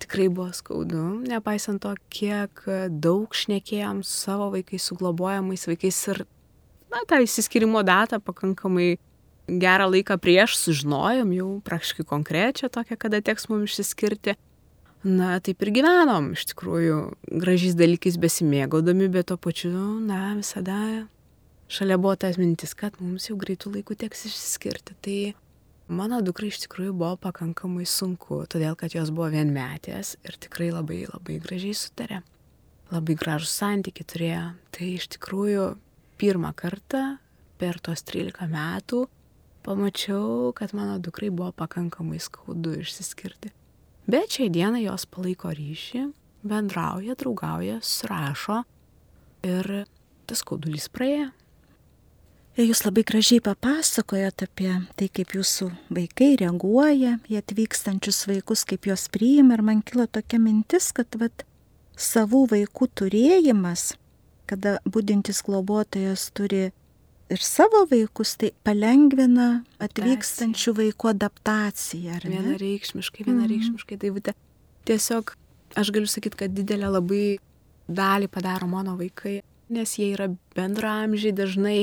tikrai 0.04 0.28
buvo 0.28 0.52
skaudu, 0.52 1.02
nepaisant 1.28 1.82
to, 1.82 1.94
kiek 2.12 2.64
daug 2.90 3.34
šnekėjom 3.34 4.02
su 4.04 4.14
savo 4.26 4.50
vaikais, 4.52 4.84
su 4.84 4.96
globojamais 5.00 5.64
vaikais 5.70 6.00
ir, 6.12 6.24
na, 6.94 7.02
tą 7.10 7.20
įsiskirimo 7.24 7.82
datą 7.86 8.20
pakankamai 8.22 8.94
gerą 9.48 9.90
laiką 9.92 10.16
prieš 10.22 10.56
sužinojom, 10.62 11.34
jau 11.36 11.48
praktiškai 11.66 12.06
konkrečią 12.08 12.70
tokią, 12.72 12.98
kada 13.00 13.20
teks 13.24 13.50
mums 13.50 13.74
išsiskirti. 13.74 14.38
Na, 15.04 15.36
taip 15.44 15.60
ir 15.60 15.68
gyvenom, 15.74 16.30
iš 16.32 16.46
tikrųjų, 16.54 16.98
gražiais 17.28 17.76
dalykais 17.76 18.16
besimėgaudami, 18.22 19.10
bet 19.12 19.28
to 19.28 19.36
pačiu, 19.36 19.74
na, 20.00 20.32
visada 20.38 20.78
šalia 21.68 21.98
buvo 22.00 22.14
tas 22.16 22.38
mintis, 22.40 22.72
kad 22.78 22.96
mums 23.02 23.28
jau 23.28 23.36
greitų 23.36 23.74
laikų 23.74 23.98
teks 24.00 24.30
išsiskirti. 24.30 24.96
Tai 25.04 25.18
Mano 25.84 26.22
dukrai 26.24 26.48
iš 26.48 26.62
tikrųjų 26.62 26.94
buvo 26.96 27.16
pakankamai 27.20 27.84
sunku, 27.84 28.38
todėl 28.48 28.72
kad 28.80 28.94
jos 28.96 29.10
buvo 29.12 29.26
vienmetės 29.34 30.14
ir 30.24 30.38
tikrai 30.40 30.70
labai 30.72 31.02
labai 31.04 31.36
gražiai 31.44 31.76
sutarė. 31.76 32.22
Labai 32.88 33.16
gražų 33.20 33.50
santykių 33.50 34.06
turėjo. 34.08 34.46
Tai 34.72 34.88
iš 34.94 35.10
tikrųjų 35.12 35.66
pirmą 36.20 36.52
kartą 36.56 37.04
per 37.58 37.80
tos 37.82 38.04
13 38.06 38.48
metų 38.50 39.04
pamačiau, 39.64 40.52
kad 40.56 40.74
mano 40.76 40.98
dukrai 41.00 41.30
buvo 41.32 41.52
pakankamai 41.56 42.20
skaudu 42.20 42.74
išsiskirti. 42.82 43.52
Bet 44.04 44.36
šiai 44.36 44.50
dienai 44.52 44.84
jos 44.84 45.06
palaiko 45.08 45.48
ryšį, 45.56 46.04
bendrauja, 46.44 47.16
draugauja, 47.16 47.78
surašo 47.80 48.60
ir 49.48 49.70
tas 50.28 50.44
skaudulys 50.44 50.90
praėjo. 50.92 51.30
Jūs 52.54 52.84
labai 52.84 53.02
gražiai 53.02 53.42
papasakojot 53.42 54.44
apie 54.44 54.68
tai, 54.94 55.08
kaip 55.10 55.32
jūsų 55.34 55.72
vaikai 55.96 56.36
reaguoja 56.38 57.16
į 57.26 57.40
atvykstančius 57.40 58.28
vaikus, 58.30 58.62
kaip 58.68 58.86
juos 58.86 59.08
priima 59.10 59.56
ir 59.56 59.64
man 59.66 59.80
kilo 59.82 60.06
tokia 60.06 60.38
mintis, 60.38 60.92
kad 60.94 61.18
vat, 61.18 61.42
savų 61.98 62.44
vaikų 62.52 62.88
turėjimas, 63.00 63.96
kada 64.50 64.78
būdintis 64.84 65.42
globotojas 65.46 66.28
turi 66.36 66.68
ir 67.32 67.40
savo 67.40 67.84
vaikus, 67.90 68.34
tai 68.40 68.52
palengvina 68.66 69.64
atvykstančių 69.82 70.74
vaikų 70.80 71.10
adaptaciją. 71.14 72.20
Vienareikšmiškai, 72.24 73.26
vienareikšmiškai. 73.28 73.98
Tai 74.02 74.12
būtent 74.18 74.38
tiesiog 74.88 75.34
aš 75.80 75.90
galiu 75.94 76.10
sakyti, 76.10 76.44
kad 76.44 76.54
didelę 76.54 76.92
labai 76.92 77.24
dalį 77.88 78.30
padaro 78.32 78.68
mano 78.70 78.96
vaikai, 79.00 79.40
nes 79.72 79.96
jie 79.98 80.12
yra 80.14 80.30
bendramžiai 80.56 81.34
dažnai 81.36 81.78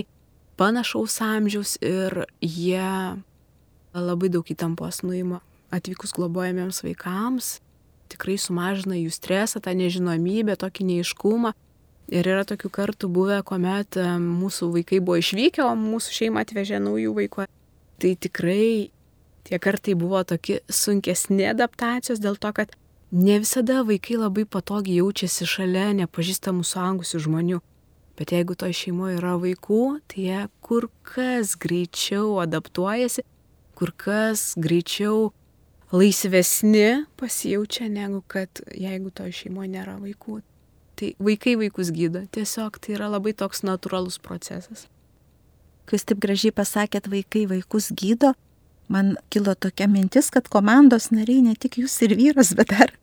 panašaus 0.62 1.18
amžiaus 1.26 1.78
ir 1.82 2.24
jie 2.42 3.18
labai 3.94 4.30
daug 4.32 4.48
įtampos 4.48 5.02
nuima 5.04 5.42
atvykus 5.72 6.14
globojamiems 6.16 6.82
vaikams, 6.84 7.60
tikrai 8.12 8.38
sumažina 8.40 8.98
jų 9.00 9.12
stresą, 9.16 9.62
tą 9.64 9.74
nežinomybę, 9.78 10.58
tokį 10.60 10.88
neiškumą. 10.90 11.54
Ir 12.12 12.28
yra 12.28 12.42
tokių 12.48 12.72
kartų 12.74 13.08
buvę, 13.14 13.38
kuomet 13.48 13.96
mūsų 14.20 14.72
vaikai 14.74 15.00
buvo 15.00 15.20
išvykę, 15.22 15.64
o 15.64 15.76
mūsų 15.80 16.18
šeima 16.18 16.44
atvežė 16.44 16.82
naujų 16.84 17.14
vaikų. 17.20 17.46
Tai 18.02 18.12
tikrai 18.26 18.90
tie 19.48 19.60
kartai 19.62 19.96
buvo 19.96 20.24
tokie 20.28 20.60
sunkesni 20.70 21.46
adaptacijos 21.48 22.20
dėl 22.24 22.40
to, 22.42 22.52
kad 22.58 22.74
ne 23.12 23.40
visada 23.40 23.84
vaikai 23.88 24.18
labai 24.20 24.46
patogiai 24.46 25.02
jaučiasi 25.02 25.48
šalia 25.48 25.92
nepažįstamų 26.02 26.66
suaugusių 26.68 27.22
žmonių. 27.28 27.60
Bet 28.20 28.34
jeigu 28.36 28.56
to 28.60 28.68
šeimoje 28.76 29.18
yra 29.18 29.38
vaikų, 29.40 29.82
tai 30.12 30.26
jie 30.28 30.42
kur 30.62 30.90
kas 31.08 31.56
greičiau 31.60 32.42
adaptuojasi, 32.44 33.24
kur 33.76 33.94
kas 33.98 34.52
greičiau 34.60 35.32
laisvesni 35.92 37.06
pasijaučia, 37.18 37.88
negu 37.90 38.22
kad 38.28 38.62
jeigu 38.76 39.12
to 39.16 39.26
šeimoje 39.32 39.72
nėra 39.74 39.98
vaikų. 40.00 40.42
Tai 41.02 41.16
vaikai 41.18 41.56
vaikus 41.58 41.90
gydo. 41.90 42.20
Tiesiog 42.30 42.76
tai 42.78 42.94
yra 42.94 43.08
labai 43.10 43.32
toks 43.34 43.64
natūralus 43.66 44.20
procesas. 44.22 44.84
Kai 45.90 45.98
jūs 45.98 46.06
taip 46.06 46.20
gražiai 46.22 46.54
pasakėt, 46.54 47.10
vaikai 47.10 47.48
vaikus 47.50 47.88
gydo, 47.98 48.36
man 48.86 49.16
kilo 49.34 49.56
tokia 49.58 49.88
mintis, 49.90 50.30
kad 50.30 50.46
komandos 50.54 51.10
nariai 51.10 51.42
ne 51.48 51.56
tik 51.58 51.80
jūs 51.82 51.98
ir 52.06 52.14
vyras, 52.20 52.54
bet 52.54 52.70
dar 52.76 52.94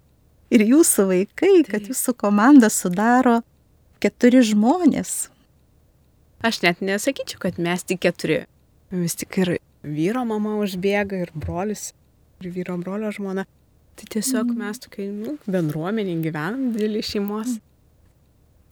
ir 0.55 0.63
jūsų 0.63 1.09
vaikai, 1.11 1.53
kad 1.67 1.91
jūsų 1.91 2.15
komanda 2.23 2.71
sudaro 2.71 3.41
keturi 3.99 4.47
žmonės. 4.47 5.27
Aš 6.39 6.63
net 6.63 6.79
nesakyčiau, 6.79 7.43
kad 7.43 7.59
mes 7.59 7.83
tik 7.83 8.05
keturi. 8.07 8.45
Vis 8.95 9.19
tik 9.19 9.43
ir 9.43 9.57
vyro 9.83 10.23
mama 10.23 10.55
užbėga, 10.63 11.27
ir 11.27 11.35
brolis, 11.35 11.91
ir 12.39 12.55
vyro 12.55 12.79
brolio 12.79 13.11
žmona. 13.11 13.51
Tai 13.99 14.07
tiesiog 14.15 14.53
mm. 14.53 14.59
mes 14.63 14.87
tokiai 14.87 15.11
nu, 15.11 15.41
bendruomenį 15.51 16.21
gyvenam, 16.23 16.69
didelį 16.77 17.03
šeimos. 17.03 17.59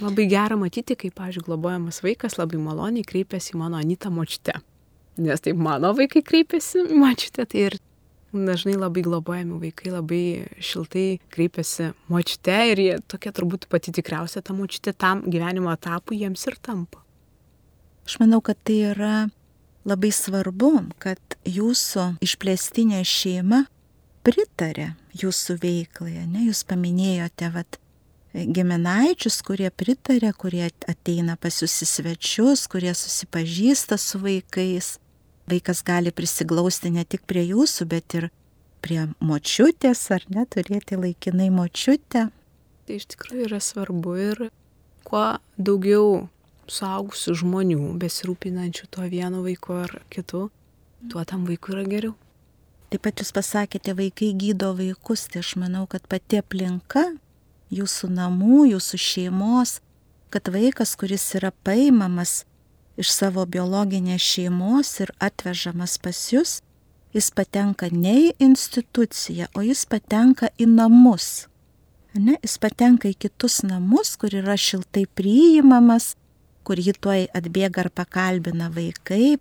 Labai 0.02 0.26
gera 0.28 0.58
matyti, 0.60 0.92
kaip, 0.98 1.14
pažiūrėjau, 1.16 1.46
globojamas 1.46 2.02
vaikas 2.04 2.36
labai 2.36 2.60
maloniai 2.60 3.06
kreipiasi 3.06 3.54
į 3.54 3.60
mano 3.62 3.78
anytą 3.80 4.10
močiutę. 4.12 4.58
Nes 5.24 5.40
taip 5.40 5.56
mano 5.56 5.94
vaikai 5.96 6.20
kreipiasi 6.26 6.82
į 6.84 6.98
močiutę, 7.00 7.46
tai 7.48 7.62
ir 7.70 7.78
dažnai 8.44 8.74
labai 8.76 9.04
globojami 9.06 9.56
vaikai 9.62 9.94
labai 9.94 10.24
šiltai 10.60 11.06
kreipiasi 11.32 11.92
močiute 12.12 12.58
ir 12.72 12.82
jie 12.82 12.98
tokia 13.08 13.32
turbūt 13.32 13.64
pati 13.72 13.94
tikriausia 13.96 14.42
ta 14.44 14.52
močiutė 14.56 14.92
tam 14.92 15.22
gyvenimo 15.24 15.72
etapui 15.72 16.20
jiems 16.20 16.44
ir 16.50 16.58
tampa. 16.60 17.00
Aš 18.06 18.18
manau, 18.20 18.42
kad 18.44 18.58
tai 18.66 18.76
yra 18.92 19.14
labai 19.88 20.12
svarbu, 20.12 20.72
kad 21.02 21.38
jūsų 21.48 22.18
išplėstinė 22.26 23.00
šeima 23.06 23.64
pritarė 24.26 24.92
jūsų 25.16 25.56
veiklai, 25.62 26.26
ne? 26.26 26.44
Jūs 26.48 26.64
paminėjote, 26.68 27.50
vat, 27.54 27.78
giminaičius, 28.36 29.40
kurie 29.46 29.70
pritarė, 29.72 30.34
kurie 30.36 30.66
ateina 30.88 31.38
pas 31.40 31.62
jūs 31.62 31.80
į 31.82 31.88
svečius, 31.88 32.66
kurie 32.68 32.92
susipažįsta 32.92 33.96
su 34.00 34.20
vaikais 34.20 34.96
vaikas 35.46 35.82
gali 35.84 36.10
prisiglausti 36.10 36.90
ne 36.90 37.04
tik 37.04 37.26
prie 37.26 37.44
jūsų, 37.46 37.86
bet 37.90 38.18
ir 38.18 38.28
prie 38.84 39.06
močiutės, 39.20 40.02
ar 40.14 40.26
ne, 40.30 40.46
turėti 40.46 40.98
laikinai 40.98 41.48
močiutę. 41.54 42.28
Tai 42.86 42.98
iš 43.00 43.08
tikrųjų 43.14 43.48
yra 43.48 43.60
svarbu 43.62 44.14
ir 44.22 44.44
kuo 45.06 45.24
daugiau 45.58 46.26
suaugusių 46.70 47.34
žmonių 47.42 47.80
besirūpinančių 48.02 48.88
tuo 48.90 49.06
vienu 49.10 49.42
vaiku 49.46 49.80
ar 49.86 49.98
kitu, 50.10 50.48
tuo 51.10 51.24
tam 51.26 51.46
vaikui 51.46 51.76
yra 51.76 51.84
geriau. 51.86 52.14
Taip 52.90 53.02
pat 53.02 53.22
jūs 53.22 53.32
pasakėte, 53.34 53.96
vaikai 53.98 54.30
gydo 54.38 54.70
vaikus, 54.78 55.26
tai 55.30 55.42
aš 55.42 55.56
manau, 55.58 55.86
kad 55.90 56.06
pati 56.10 56.38
aplinka, 56.38 57.08
jūsų 57.74 58.10
namų, 58.14 58.66
jūsų 58.72 59.00
šeimos, 59.00 59.80
kad 60.30 60.48
vaikas, 60.52 60.94
kuris 60.98 61.24
yra 61.38 61.52
paimamas 61.64 62.44
iš 62.96 63.10
savo 63.12 63.44
biologinės 63.46 64.22
šeimos 64.22 64.92
ir 65.04 65.12
atvežamas 65.22 65.98
pas 66.02 66.20
jūs, 66.32 66.60
jis 67.16 67.30
patenka 67.32 67.88
ne 67.92 68.14
į 68.26 68.30
instituciją, 68.48 69.50
o 69.56 69.64
jis 69.64 69.84
patenka 69.88 70.50
į 70.58 70.68
namus. 70.70 71.46
Ne, 72.16 72.38
jis 72.40 72.56
patenka 72.60 73.10
į 73.10 73.16
kitus 73.26 73.60
namus, 73.66 74.14
kur 74.16 74.32
yra 74.32 74.56
šiltai 74.56 75.04
priimamas, 75.18 76.14
kur 76.64 76.80
jį 76.80 76.96
tuoj 77.00 77.26
atbėga 77.36 77.84
ar 77.84 77.90
pakalbina 77.92 78.70
vaikai, 78.72 79.36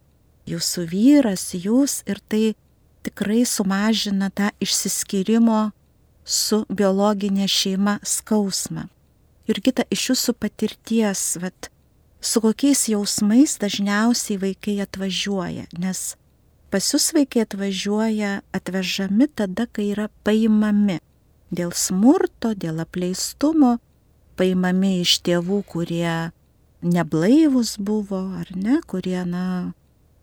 jūsų 0.50 0.84
vyras, 0.92 1.48
jūs 1.56 2.02
ir 2.06 2.20
tai 2.30 2.44
tikrai 3.06 3.46
sumažina 3.48 4.30
tą 4.34 4.52
išsiskyrimo 4.62 5.70
su 6.26 6.66
biologinė 6.70 7.48
šeima 7.48 8.00
skausmą. 8.04 8.90
Ir 9.46 9.62
kita 9.62 9.86
iš 9.94 10.10
jūsų 10.10 10.34
patirties, 10.42 11.38
vat, 11.42 11.70
su 12.20 12.42
kokiais 12.42 12.88
jausmais 12.90 13.60
dažniausiai 13.62 14.40
vaikai 14.42 14.80
atvažiuoja, 14.82 15.68
nes 15.78 16.16
pas 16.74 16.88
jūs 16.92 17.12
vaikai 17.14 17.46
atvažiuoja 17.46 18.40
atvežami 18.58 19.30
tada, 19.38 19.68
kai 19.70 19.92
yra 19.94 20.10
paimami 20.26 20.98
dėl 21.54 21.72
smurto, 21.78 22.56
dėl 22.58 22.82
apleistumo, 22.82 23.78
paimami 24.36 25.00
iš 25.04 25.20
tėvų, 25.24 25.62
kurie 25.70 26.32
neblaivus 26.82 27.78
buvo, 27.78 28.26
ar 28.42 28.50
ne, 28.58 28.82
kurie, 28.90 29.22
na, 29.30 29.74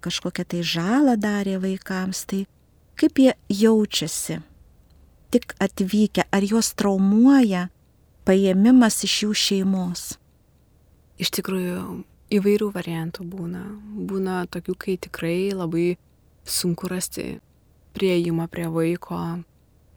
kažkokią 0.03 0.45
tai 0.51 0.63
žalą 0.67 1.17
darė 1.21 1.61
vaikams, 1.63 2.27
tai 2.27 2.45
kaip 2.99 3.23
jie 3.23 3.33
jaučiasi, 3.63 4.43
tik 5.33 5.55
atvykę, 5.63 6.27
ar 6.31 6.45
juos 6.45 6.73
traumuoja 6.79 7.69
paėmimas 8.29 9.01
iš 9.07 9.19
jų 9.25 9.37
šeimos. 9.43 10.03
Iš 11.23 11.33
tikrųjų, 11.39 12.03
įvairių 12.33 12.69
variantų 12.75 13.27
būna. 13.29 13.63
Būna 14.09 14.43
tokių, 14.53 14.77
kai 14.79 14.97
tikrai 15.01 15.53
labai 15.55 15.97
sunku 16.45 16.91
rasti 16.91 17.41
prieimą 17.97 18.49
prie 18.53 18.69
vaiko. 18.73 19.21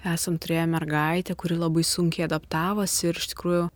Esam 0.06 0.38
turėję 0.38 0.65
mergaitę, 0.69 1.34
kuri 1.36 1.58
labai 1.58 1.84
sunkiai 1.84 2.28
adaptavosi 2.28 3.10
ir 3.10 3.17
iš 3.17 3.32
tikrųjų 3.34 3.69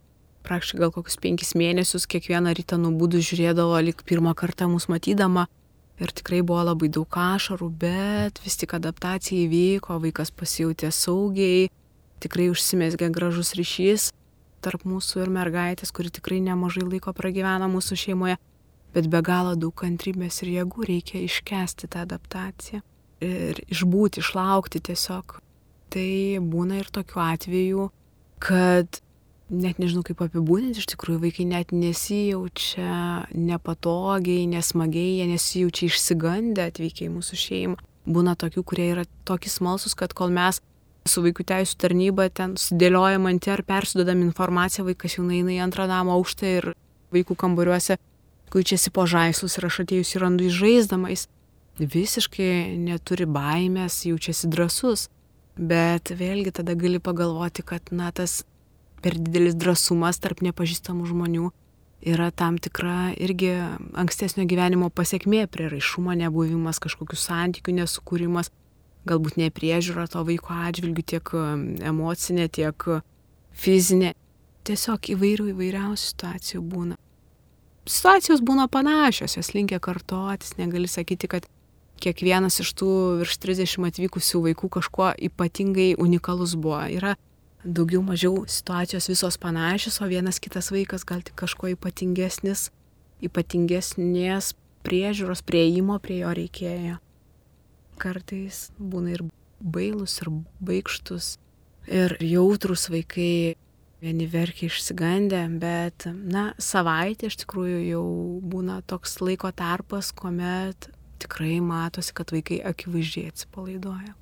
praktiškai 0.45 0.81
gal 0.83 0.91
kokius 0.93 1.17
penkis 1.21 1.55
mėnesius 1.57 2.05
kiekvieną 2.09 2.53
rytą 2.57 2.77
nubūdų 2.81 3.21
žiūrėdavo 3.25 3.79
lik 3.87 4.03
pirmą 4.07 4.35
kartą 4.37 4.69
mus 4.69 4.87
matydama 4.91 5.47
ir 5.99 6.13
tikrai 6.15 6.41
buvo 6.45 6.63
labai 6.63 6.89
daug 6.91 7.19
ašarų, 7.19 7.69
bet 7.81 8.39
vis 8.43 8.57
tik 8.59 8.75
adaptacija 8.77 9.45
įvyko, 9.45 9.99
vaikas 10.03 10.31
pasijutė 10.31 10.91
saugiai, 10.95 11.67
tikrai 12.23 12.49
užsimesgė 12.53 13.11
gražus 13.15 13.53
ryšys 13.59 14.09
tarp 14.63 14.83
mūsų 14.87 15.23
ir 15.23 15.33
mergaitės, 15.33 15.91
kuri 15.95 16.11
tikrai 16.11 16.39
nemažai 16.43 16.83
laiko 16.83 17.13
pragyvena 17.15 17.69
mūsų 17.71 17.97
šeimoje, 17.99 18.35
bet 18.95 19.07
be 19.11 19.21
galo 19.23 19.55
daug 19.59 19.75
kantrybės 19.79 20.41
ir 20.43 20.55
jėgų 20.57 20.87
reikia 20.89 21.21
iškesti 21.23 21.87
tą 21.91 22.03
adaptaciją 22.07 22.81
ir 23.23 23.61
išbūti, 23.67 24.23
išlaukti 24.23 24.81
tiesiog. 24.89 25.39
Tai 25.89 26.09
būna 26.45 26.79
ir 26.81 26.89
tokiu 26.93 27.21
atveju, 27.23 27.87
kad 28.43 28.99
net 29.49 29.79
nežinau 29.81 30.03
kaip 30.07 30.21
apibūdinti, 30.23 30.81
iš 30.81 30.89
tikrųjų 30.93 31.23
vaikai 31.25 31.45
net 31.49 31.73
nesijaučia 31.75 33.29
nepatogiai, 33.33 34.47
nesmagiai, 34.51 35.19
jie 35.19 35.29
nesijaučia 35.31 35.89
išsigandę 35.89 36.69
atvykę 36.69 37.07
į 37.07 37.13
mūsų 37.17 37.39
šeimą. 37.43 37.79
Būna 38.09 38.35
tokių, 38.39 38.63
kurie 38.65 38.89
yra 38.93 39.05
tokie 39.27 39.51
smalsus, 39.51 39.95
kad 39.97 40.13
kol 40.17 40.31
mes 40.33 40.61
su 41.09 41.23
vaikų 41.25 41.45
teisų 41.49 41.77
tarnyba 41.81 42.27
ten 42.33 42.55
sudėliojam 42.59 43.25
ant 43.29 43.47
ar 43.49 43.63
persudodam 43.65 44.21
informaciją, 44.25 44.85
vaikas 44.89 45.17
jau 45.17 45.25
eina 45.25 45.55
į 45.55 45.63
antrą 45.65 45.87
namo 45.89 46.17
aukštą 46.17 46.53
ir 46.59 46.71
vaikų 47.13 47.37
kambariuose 47.39 47.97
kuičiasi 48.49 48.91
po 48.93 49.05
žaislus 49.09 49.57
ir 49.57 49.67
aš 49.69 49.83
atėjus 49.85 50.15
ir 50.15 50.25
randu 50.25 50.47
įžaisdamais. 50.49 51.27
Visiškai 51.79 52.75
neturi 52.81 53.27
baimės, 53.29 54.01
jaučiasi 54.09 54.49
drasus. 54.51 55.07
Bet 55.59 56.11
vėlgi 56.15 56.53
tada 56.55 56.75
gali 56.79 57.01
pagalvoti, 57.03 57.63
kad 57.67 57.91
na 57.91 58.11
tas 58.15 58.43
per 59.03 59.17
didelis 59.17 59.57
drąsumas 59.59 60.19
tarp 60.21 60.43
nepažįstamų 60.45 61.07
žmonių 61.09 61.49
yra 62.01 62.31
tam 62.31 62.57
tikra 62.57 63.11
irgi 63.19 63.51
ankstesnio 63.99 64.45
gyvenimo 64.47 64.89
pasiekmė, 64.89 65.45
prieraišumo 65.51 66.15
nebuvimas, 66.19 66.79
kažkokių 66.79 67.19
santykių 67.19 67.75
nesukūrimas, 67.81 68.51
galbūt 69.09 69.39
nepriežiūra 69.41 70.07
to 70.11 70.23
vaiko 70.27 70.55
atžvilgių 70.69 71.05
tiek 71.13 71.33
emocinė, 71.91 72.47
tiek 72.47 72.87
fizinė. 73.51 74.15
Tiesiog 74.67 75.11
įvairių 75.15 75.51
įvairiausių 75.53 76.11
situacijų 76.11 76.63
būna. 76.71 76.97
Situacijos 77.89 78.43
būna 78.45 78.67
panašios, 78.69 79.37
jos 79.39 79.53
linkia 79.55 79.79
kartotis, 79.81 80.53
negali 80.59 80.87
sakyti, 80.87 81.29
kad 81.31 81.47
kiekvienas 81.99 82.59
iš 82.61 82.73
tų 82.77 82.91
virš 83.23 83.39
30 83.41 83.87
atvykusių 83.89 84.43
vaikų 84.49 84.69
kažkuo 84.77 85.09
ypatingai 85.29 85.95
unikalus 85.99 86.53
buvo. 86.59 86.83
Yra 86.85 87.15
daugiau 87.63 88.01
mažiau 88.03 88.45
situacijos 88.47 89.09
visos 89.09 89.37
panašios, 89.37 89.99
o 90.01 90.07
vienas 90.07 90.39
kitas 90.39 90.71
vaikas 90.71 91.03
gal 91.03 91.21
tik 91.21 91.35
kažkuo 91.39 91.73
ypatingesnis, 91.75 92.69
ypatingesnės 93.23 94.53
priežiūros, 94.87 95.43
prieimo 95.43 95.99
prie 95.99 96.21
jo 96.21 96.33
reikėjo. 96.35 96.99
Kartais 97.99 98.69
būna 98.79 99.17
ir 99.17 99.25
bailus, 99.59 100.21
ir 100.23 100.31
baigštus, 100.63 101.33
ir 101.91 102.15
jautrus 102.23 102.87
vaikai, 102.91 103.57
vieni 103.99 104.29
verkia 104.31 104.69
išsigandę, 104.69 105.41
bet, 105.59 106.07
na, 106.07 106.53
savaitė 106.55 107.27
iš 107.27 107.41
tikrųjų 107.41 107.81
jau 107.89 108.05
būna 108.39 108.79
toks 108.87 109.19
laiko 109.19 109.51
tarpas, 109.51 110.13
kuomet 110.15 110.87
tikrai 111.19 111.57
matosi, 111.59 112.15
kad 112.15 112.31
vaikai 112.31 112.61
akivaizdžiai 112.63 113.33
atsipalaiduoja. 113.33 114.15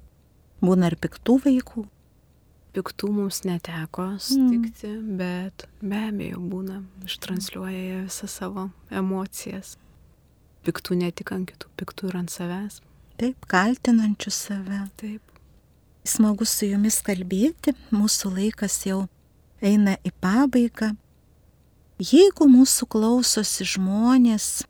Būna 0.65 0.89
ir 0.89 0.97
piktų 0.97 1.37
vaikų 1.43 1.85
piktų 2.77 3.09
mums 3.09 3.41
neteko 3.47 4.11
sutikti, 4.21 4.91
mm. 4.91 5.15
bet 5.17 5.65
be 5.81 6.01
abejo 6.11 6.41
būna, 6.51 6.83
ištransliuoja 7.07 7.77
jie 7.77 8.01
visą 8.05 8.29
savo 8.29 8.67
emocijas. 8.93 9.75
Piktų 10.67 10.99
ne 10.99 11.09
tik 11.15 11.31
ant 11.33 11.49
kitų, 11.49 11.71
piktų 11.79 12.11
ir 12.11 12.19
ant 12.21 12.33
savęs. 12.33 12.81
Taip, 13.17 13.47
kaltinančių 13.49 14.33
save. 14.33 14.83
Taip. 15.01 15.33
Smagu 16.07 16.45
su 16.45 16.69
jumis 16.69 16.99
kalbėti, 17.03 17.73
mūsų 17.89 18.35
laikas 18.35 18.77
jau 18.85 19.07
eina 19.63 19.97
į 20.05 20.13
pabaigą. 20.21 20.93
Jeigu 21.97 22.45
mūsų 22.51 22.85
klausosi 22.93 23.65
žmonės, 23.65 24.67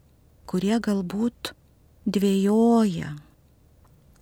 kurie 0.48 0.78
galbūt 0.80 1.52
dvėjoja, 2.08 3.18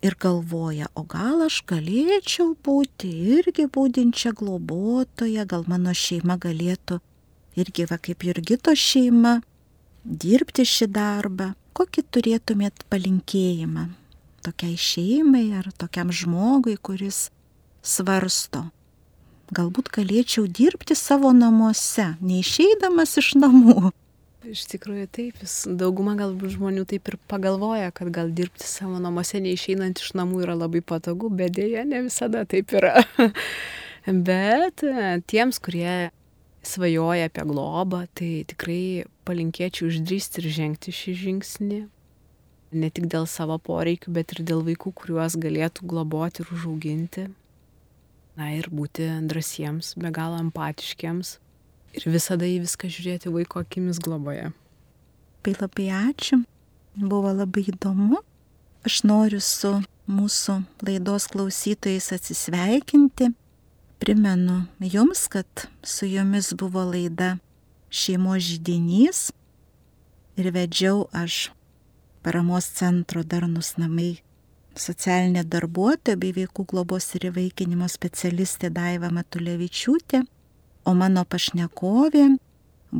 ir 0.06 0.16
galvoja, 0.20 0.86
o 0.94 1.02
gal 1.02 1.42
aš 1.46 1.62
galėčiau 1.70 2.54
būti 2.64 3.10
irgi 3.36 3.66
būdinčia 3.72 4.32
globotoje, 4.36 5.42
gal 5.50 5.66
mano 5.70 5.94
šeima 5.96 6.38
galėtų 6.38 7.00
irgi 7.58 7.86
va 7.90 7.98
kaip 7.98 8.26
Jurgito 8.28 8.74
šeima 8.76 9.40
dirbti 10.04 10.66
šį 10.68 10.90
darbą. 10.94 11.52
Kokį 11.76 12.06
turėtumėt 12.14 12.86
palinkėjimą 12.92 13.88
tokiai 14.46 14.78
šeimai 14.78 15.50
ar 15.58 15.68
tokiam 15.76 16.12
žmogui, 16.14 16.76
kuris 16.78 17.26
svarsto? 17.82 18.68
Galbūt 19.56 19.90
galėčiau 19.94 20.46
dirbti 20.48 20.96
savo 20.98 21.32
namuose, 21.34 22.14
neišeidamas 22.22 23.18
iš 23.20 23.34
namų, 23.42 23.92
Iš 24.46 24.62
tikrųjų 24.70 25.06
taip, 25.10 25.38
vis 25.42 25.54
dauguma 25.66 26.12
galbūt 26.18 26.52
žmonių 26.54 26.84
taip 26.86 27.08
ir 27.10 27.16
pagalvoja, 27.30 27.88
kad 27.94 28.12
gal 28.14 28.28
dirbti 28.30 28.66
savo 28.68 29.00
namuose 29.02 29.40
neišeinant 29.42 29.98
iš 29.98 30.12
namų 30.18 30.44
yra 30.44 30.54
labai 30.54 30.82
patogu, 30.86 31.30
bet 31.34 31.56
dėja 31.56 31.82
ne 31.88 32.04
visada 32.04 32.44
taip 32.46 32.70
yra. 32.78 33.00
bet 34.28 34.84
e, 34.86 35.06
tiems, 35.26 35.58
kurie 35.58 36.12
svajoja 36.66 37.26
apie 37.26 37.46
globą, 37.48 38.04
tai 38.14 38.30
tikrai 38.52 39.06
palinkėčiau 39.26 39.90
išdrysti 39.90 40.44
ir 40.44 40.48
žengti 40.60 40.94
šį 40.94 41.16
žingsnį. 41.24 41.80
Ne 42.76 42.90
tik 42.94 43.08
dėl 43.10 43.26
savo 43.30 43.56
poreikių, 43.58 44.14
bet 44.14 44.36
ir 44.36 44.44
dėl 44.46 44.62
vaikų, 44.68 44.94
kuriuos 45.00 45.38
galėtų 45.42 45.88
globoti 45.90 46.44
ir 46.44 46.54
užauginti. 46.54 47.26
Na 48.38 48.52
ir 48.54 48.70
būti 48.70 49.08
drąsiems, 49.26 49.96
be 49.98 50.14
galo 50.14 50.38
empatiškiams 50.44 51.38
ir 51.96 52.06
visada 52.12 52.46
į 52.48 52.60
viską 52.66 52.90
žiūrėti 52.92 53.32
vaiko 53.32 53.62
akimis 53.64 54.00
globoje. 54.02 54.50
Tai 55.42 55.54
labai 55.60 55.88
ačiū, 55.94 56.42
buvo 56.96 57.32
labai 57.32 57.66
įdomu. 57.72 58.20
Aš 58.86 59.02
noriu 59.08 59.40
su 59.42 59.72
mūsų 60.06 60.60
laidos 60.86 61.26
klausytojais 61.32 62.12
atsisveikinti. 62.14 63.32
Primenu 64.02 64.66
jums, 64.80 65.24
kad 65.32 65.66
su 65.82 66.06
jumis 66.06 66.52
buvo 66.58 66.84
laida 66.84 67.38
šeimos 67.90 68.44
žydinys 68.44 69.30
ir 70.36 70.50
vedžiau 70.52 71.06
aš 71.16 71.48
paramos 72.22 72.68
centro 72.76 73.22
darnus 73.24 73.76
namai 73.80 74.18
socialinė 74.76 75.46
darbuotoja 75.48 76.18
bei 76.20 76.34
vaikų 76.36 76.66
globos 76.72 77.08
ir 77.16 77.30
įvaikinimo 77.30 77.88
specialistė 77.88 78.68
Daiva 78.74 79.08
Matulevičiūtė 79.14 80.26
o 80.86 80.94
mano 80.94 81.24
pašnekovė 81.28 82.26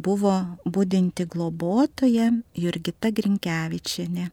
buvo 0.06 0.34
būdinti 0.66 1.26
globotoje 1.30 2.30
Jurgita 2.58 3.12
Grinkevičienė. 3.14 4.28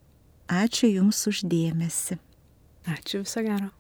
Ačiū 0.64 0.90
Jums 0.90 1.22
uždėmesi. 1.30 2.20
Ačiū 2.90 3.24
viso 3.24 3.46
gero. 3.46 3.72